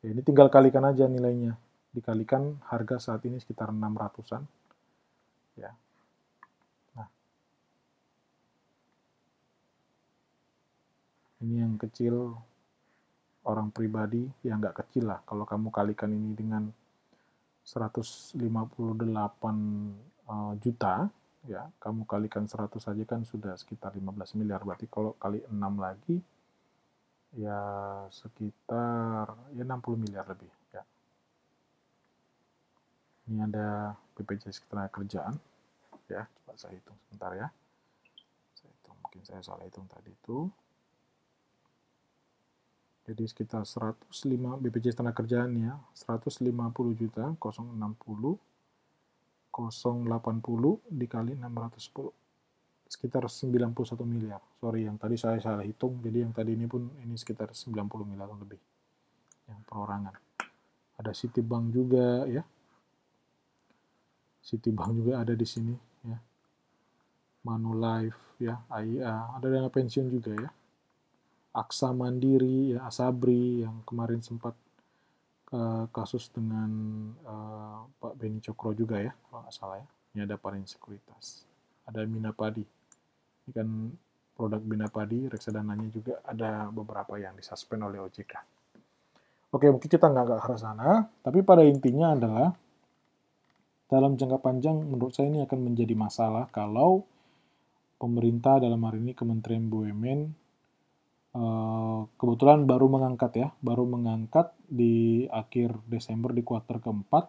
Ya, 0.03 0.09
ini 0.11 0.19
tinggal 0.27 0.51
kalikan 0.51 0.83
aja 0.83 1.07
nilainya 1.07 1.55
dikalikan 1.95 2.59
harga 2.67 2.99
saat 2.99 3.23
ini 3.29 3.39
sekitar 3.39 3.71
600-an. 3.71 4.43
Ya. 5.55 5.71
Nah. 6.99 7.09
Ini 11.45 11.55
yang 11.63 11.79
kecil 11.79 12.35
orang 13.47 13.71
pribadi 13.71 14.27
yang 14.43 14.59
nggak 14.59 14.85
kecil 14.85 15.11
lah. 15.11 15.23
Kalau 15.23 15.47
kamu 15.47 15.71
kalikan 15.71 16.11
ini 16.11 16.35
dengan 16.35 16.67
158 17.63 18.39
uh, 20.27 20.55
juta, 20.59 21.09
ya 21.47 21.63
kamu 21.79 22.07
kalikan 22.07 22.45
100 22.47 22.77
saja 22.79 23.03
kan 23.07 23.23
sudah 23.23 23.55
sekitar 23.55 23.95
15 23.95 24.39
miliar. 24.39 24.63
Berarti 24.67 24.87
kalau 24.91 25.15
kali 25.19 25.43
6 25.47 25.55
lagi, 25.79 26.19
ya 27.39 27.61
sekitar 28.11 29.35
ya 29.55 29.63
60 29.63 30.03
miliar 30.03 30.27
lebih. 30.27 30.51
Ini 33.27 33.43
ada 33.43 33.91
BPJS 34.15 34.63
Ketenagakerjaan. 34.63 35.35
Ya, 36.07 36.31
coba 36.31 36.55
saya 36.55 36.79
hitung 36.79 36.95
sebentar 37.03 37.35
ya. 37.35 37.51
Saya 38.55 38.71
hitung, 38.71 38.97
mungkin 39.03 39.23
saya 39.27 39.43
salah 39.43 39.67
hitung 39.67 39.91
tadi 39.91 40.15
itu. 40.15 40.47
Jadi 43.07 43.23
sekitar 43.23 43.63
105 43.63 44.11
BPJS 44.59 44.99
Ketenagakerjaan 44.99 45.51
ya, 45.55 45.79
150 45.95 46.51
juta 46.99 47.33
060 47.39 48.35
080 49.57 50.93
dikali 50.93 51.33
610 51.39 52.13
sekitar 52.87 53.27
91 53.27 53.73
miliar. 54.07 54.43
Sorry, 54.61 54.87
yang 54.87 54.99
tadi 54.99 55.17
saya 55.19 55.41
salah 55.43 55.65
hitung, 55.67 55.99
jadi 56.03 56.27
yang 56.27 56.35
tadi 56.35 56.55
ini 56.55 56.67
pun 56.71 56.87
ini 57.03 57.15
sekitar 57.19 57.51
90 57.51 58.07
miliar 58.07 58.31
lebih. 58.31 58.59
Yang 59.47 59.61
perorangan. 59.67 60.15
Ada 60.99 61.13
Citibank 61.15 61.71
juga 61.71 62.27
ya, 62.27 62.43
Citibank 64.47 64.95
juga 64.95 65.23
ada 65.23 65.35
di 65.35 65.47
sini 65.47 65.75
ya. 66.07 66.19
Manulife 67.43 68.39
ya, 68.39 68.63
AIA, 68.71 69.39
ada 69.39 69.47
dana 69.47 69.71
pensiun 69.71 70.07
juga 70.11 70.35
ya. 70.35 70.51
Aksa 71.57 71.97
Mandiri 71.97 72.77
ya, 72.77 72.85
Asabri 72.85 73.65
yang 73.65 73.81
kemarin 73.89 74.21
sempat 74.21 74.53
uh, 75.57 75.89
kasus 75.89 76.29
dengan 76.29 76.69
uh, 77.25 77.89
Pak 77.97 78.13
Beni 78.21 78.45
Cokro 78.45 78.77
juga 78.77 79.01
ya, 79.01 79.17
kalau 79.33 79.41
nggak 79.41 79.57
salah 79.57 79.81
ya. 79.81 79.89
Ini 80.13 80.21
ada 80.29 80.37
Parin 80.37 80.69
Sekuritas. 80.69 81.49
Ada 81.89 82.05
Minapadi. 82.05 82.65
Ini 83.45 83.51
kan 83.57 83.69
produk 84.37 84.61
Minapadi, 84.61 85.33
reksadananya 85.33 85.89
juga 85.89 86.21
ada 86.29 86.69
beberapa 86.69 87.17
yang 87.17 87.33
disuspend 87.41 87.89
oleh 87.89 88.05
OJK. 88.05 88.35
Oke, 89.57 89.73
mungkin 89.73 89.89
kita 89.89 90.13
nggak 90.13 90.27
ke 90.29 90.35
arah 90.37 90.59
sana, 90.61 90.89
tapi 91.25 91.41
pada 91.41 91.65
intinya 91.65 92.13
adalah 92.13 92.53
dalam 93.87 94.19
jangka 94.19 94.43
panjang 94.43 94.77
menurut 94.83 95.15
saya 95.15 95.31
ini 95.31 95.41
akan 95.47 95.73
menjadi 95.73 95.95
masalah 95.95 96.51
kalau 96.51 97.07
pemerintah 97.97 98.59
dalam 98.59 98.83
hari 98.83 98.99
ini 99.01 99.15
Kementerian 99.15 99.71
BUMN 99.71 100.46
kebetulan 102.17 102.65
baru 102.65 102.87
mengangkat 102.89 103.33
ya, 103.37 103.49
baru 103.61 103.85
mengangkat 103.85 104.53
di 104.67 105.27
akhir 105.29 105.77
Desember 105.87 106.33
di 106.33 106.41
kuartal 106.41 106.81
keempat 106.81 107.29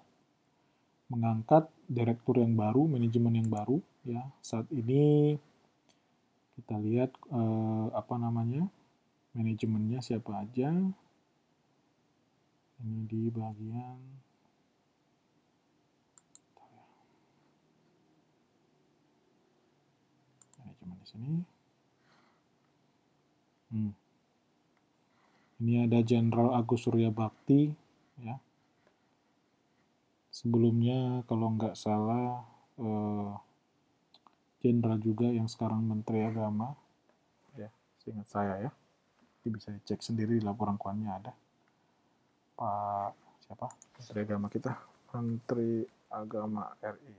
mengangkat 1.08 1.72
direktur 1.88 2.44
yang 2.44 2.56
baru, 2.56 2.84
manajemen 2.88 3.40
yang 3.40 3.50
baru 3.52 3.80
ya. 4.04 4.28
Saat 4.44 4.68
ini 4.76 5.36
kita 6.60 6.76
lihat 6.80 7.12
eh, 7.32 7.88
apa 7.96 8.16
namanya? 8.20 8.68
manajemennya 9.38 10.02
siapa 10.02 10.42
aja. 10.42 10.74
Ini 12.82 13.00
di 13.06 13.30
bagian 13.30 14.02
manajemen 20.58 20.98
di 20.98 21.06
sini. 21.06 21.57
Hmm. 23.68 23.92
Ini 25.58 25.90
ada 25.90 26.00
Jenderal 26.06 26.54
Agus 26.54 26.86
Surya 26.86 27.10
Bakti, 27.10 27.74
ya. 28.22 28.38
Sebelumnya 30.30 31.26
kalau 31.26 31.58
nggak 31.58 31.74
salah 31.74 32.46
eh, 32.78 33.34
Jenderal 34.62 35.02
juga 35.02 35.28
yang 35.34 35.50
sekarang 35.50 35.82
Menteri 35.82 36.24
Agama, 36.24 36.78
ya. 37.58 37.74
seingat 38.00 38.28
saya 38.30 38.70
ya. 38.70 38.72
Ini 39.42 39.50
bisa 39.54 39.74
dicek 39.74 40.00
sendiri 40.06 40.38
di 40.38 40.44
laporan 40.46 40.78
keuangannya 40.78 41.12
ada. 41.12 41.34
Pak 42.58 43.12
siapa? 43.48 43.68
Menteri 43.98 44.20
Agama 44.28 44.48
kita, 44.52 44.72
Menteri 45.16 45.72
Agama 46.12 46.64
RI. 46.84 47.18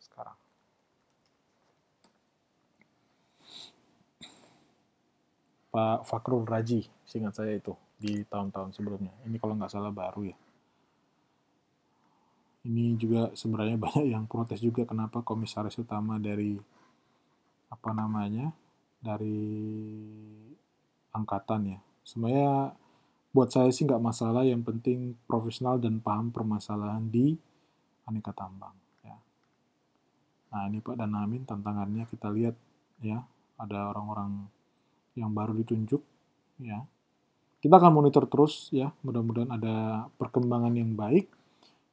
Sekarang. 0.00 0.38
Pak 5.72 6.04
Fakrul 6.04 6.44
Raji, 6.44 6.84
seingat 7.08 7.32
saya 7.32 7.56
itu 7.56 7.72
di 7.96 8.20
tahun-tahun 8.28 8.76
sebelumnya. 8.76 9.08
Ini 9.24 9.40
kalau 9.40 9.56
nggak 9.56 9.72
salah 9.72 9.88
baru 9.88 10.28
ya. 10.28 10.36
Ini 12.68 13.00
juga 13.00 13.32
sebenarnya 13.32 13.80
banyak 13.88 14.12
yang 14.12 14.28
protes 14.28 14.60
juga 14.60 14.84
kenapa 14.84 15.24
komisaris 15.24 15.80
utama 15.80 16.20
dari 16.20 16.60
apa 17.72 17.90
namanya 17.96 18.52
dari 19.00 19.40
angkatan 21.16 21.72
ya. 21.72 21.78
Sebenarnya 22.04 22.76
buat 23.32 23.48
saya 23.48 23.72
sih 23.72 23.88
nggak 23.88 24.04
masalah, 24.04 24.44
yang 24.44 24.60
penting 24.60 25.16
profesional 25.24 25.80
dan 25.80 26.04
paham 26.04 26.28
permasalahan 26.28 27.08
di 27.08 27.32
aneka 28.04 28.36
tambang. 28.36 28.76
Ya. 29.00 29.16
Nah 30.52 30.68
ini 30.68 30.84
Pak 30.84 31.00
dan 31.00 31.16
Amin 31.16 31.48
tantangannya 31.48 32.04
kita 32.12 32.28
lihat 32.28 32.60
ya 33.00 33.24
ada 33.56 33.88
orang-orang 33.88 34.52
yang 35.18 35.32
baru 35.32 35.52
ditunjuk 35.56 36.02
ya. 36.62 36.84
Kita 37.62 37.78
akan 37.78 37.92
monitor 37.94 38.26
terus 38.26 38.68
ya. 38.74 38.90
Mudah-mudahan 39.06 39.54
ada 39.54 40.06
perkembangan 40.18 40.74
yang 40.74 40.98
baik. 40.98 41.30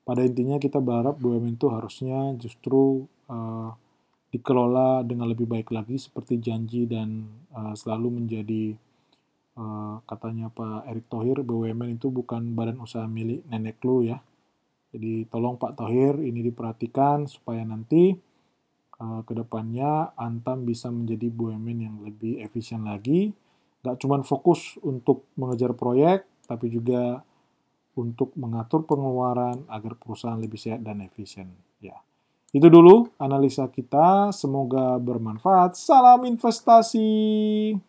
Pada 0.01 0.25
intinya 0.25 0.57
kita 0.57 0.81
berharap 0.81 1.21
BUMN 1.21 1.61
itu 1.61 1.69
harusnya 1.69 2.33
justru 2.41 3.05
uh, 3.29 3.69
dikelola 4.33 5.05
dengan 5.05 5.29
lebih 5.29 5.45
baik 5.45 5.69
lagi 5.69 6.01
seperti 6.01 6.41
janji 6.41 6.89
dan 6.89 7.29
uh, 7.53 7.77
selalu 7.77 8.17
menjadi 8.17 8.73
uh, 9.57 10.01
katanya 10.09 10.49
Pak 10.49 10.89
Erick 10.89 11.05
Thohir 11.13 11.37
BUMN 11.45 12.01
itu 12.01 12.09
bukan 12.09 12.57
badan 12.57 12.81
usaha 12.81 13.05
milik 13.05 13.45
nenek 13.45 13.77
lu 13.85 14.01
ya. 14.01 14.17
Jadi 14.89 15.29
tolong 15.29 15.61
Pak 15.61 15.77
Thohir 15.77 16.17
ini 16.17 16.41
diperhatikan 16.41 17.29
supaya 17.29 17.61
nanti 17.61 18.17
uh, 18.99 19.21
ke 19.25 19.33
depannya 19.33 20.13
Antam 20.19 20.67
bisa 20.67 20.91
menjadi 20.93 21.31
BUMN 21.31 21.77
yang 21.79 21.97
lebih 22.05 22.43
efisien 22.43 22.85
lagi, 22.85 23.31
nggak 23.81 23.97
cuma 24.03 24.21
fokus 24.21 24.77
untuk 24.83 25.25
mengejar 25.39 25.73
proyek, 25.73 26.27
tapi 26.45 26.69
juga 26.69 27.23
untuk 27.97 28.31
mengatur 28.39 28.85
pengeluaran 28.87 29.65
agar 29.67 29.95
perusahaan 29.99 30.39
lebih 30.39 30.59
sehat 30.59 30.85
dan 30.85 31.03
efisien. 31.03 31.51
Ya, 31.83 31.99
itu 32.55 32.67
dulu 32.67 33.11
analisa 33.19 33.67
kita. 33.67 34.31
Semoga 34.31 34.95
bermanfaat. 35.01 35.75
Salam 35.75 36.23
investasi. 36.27 37.88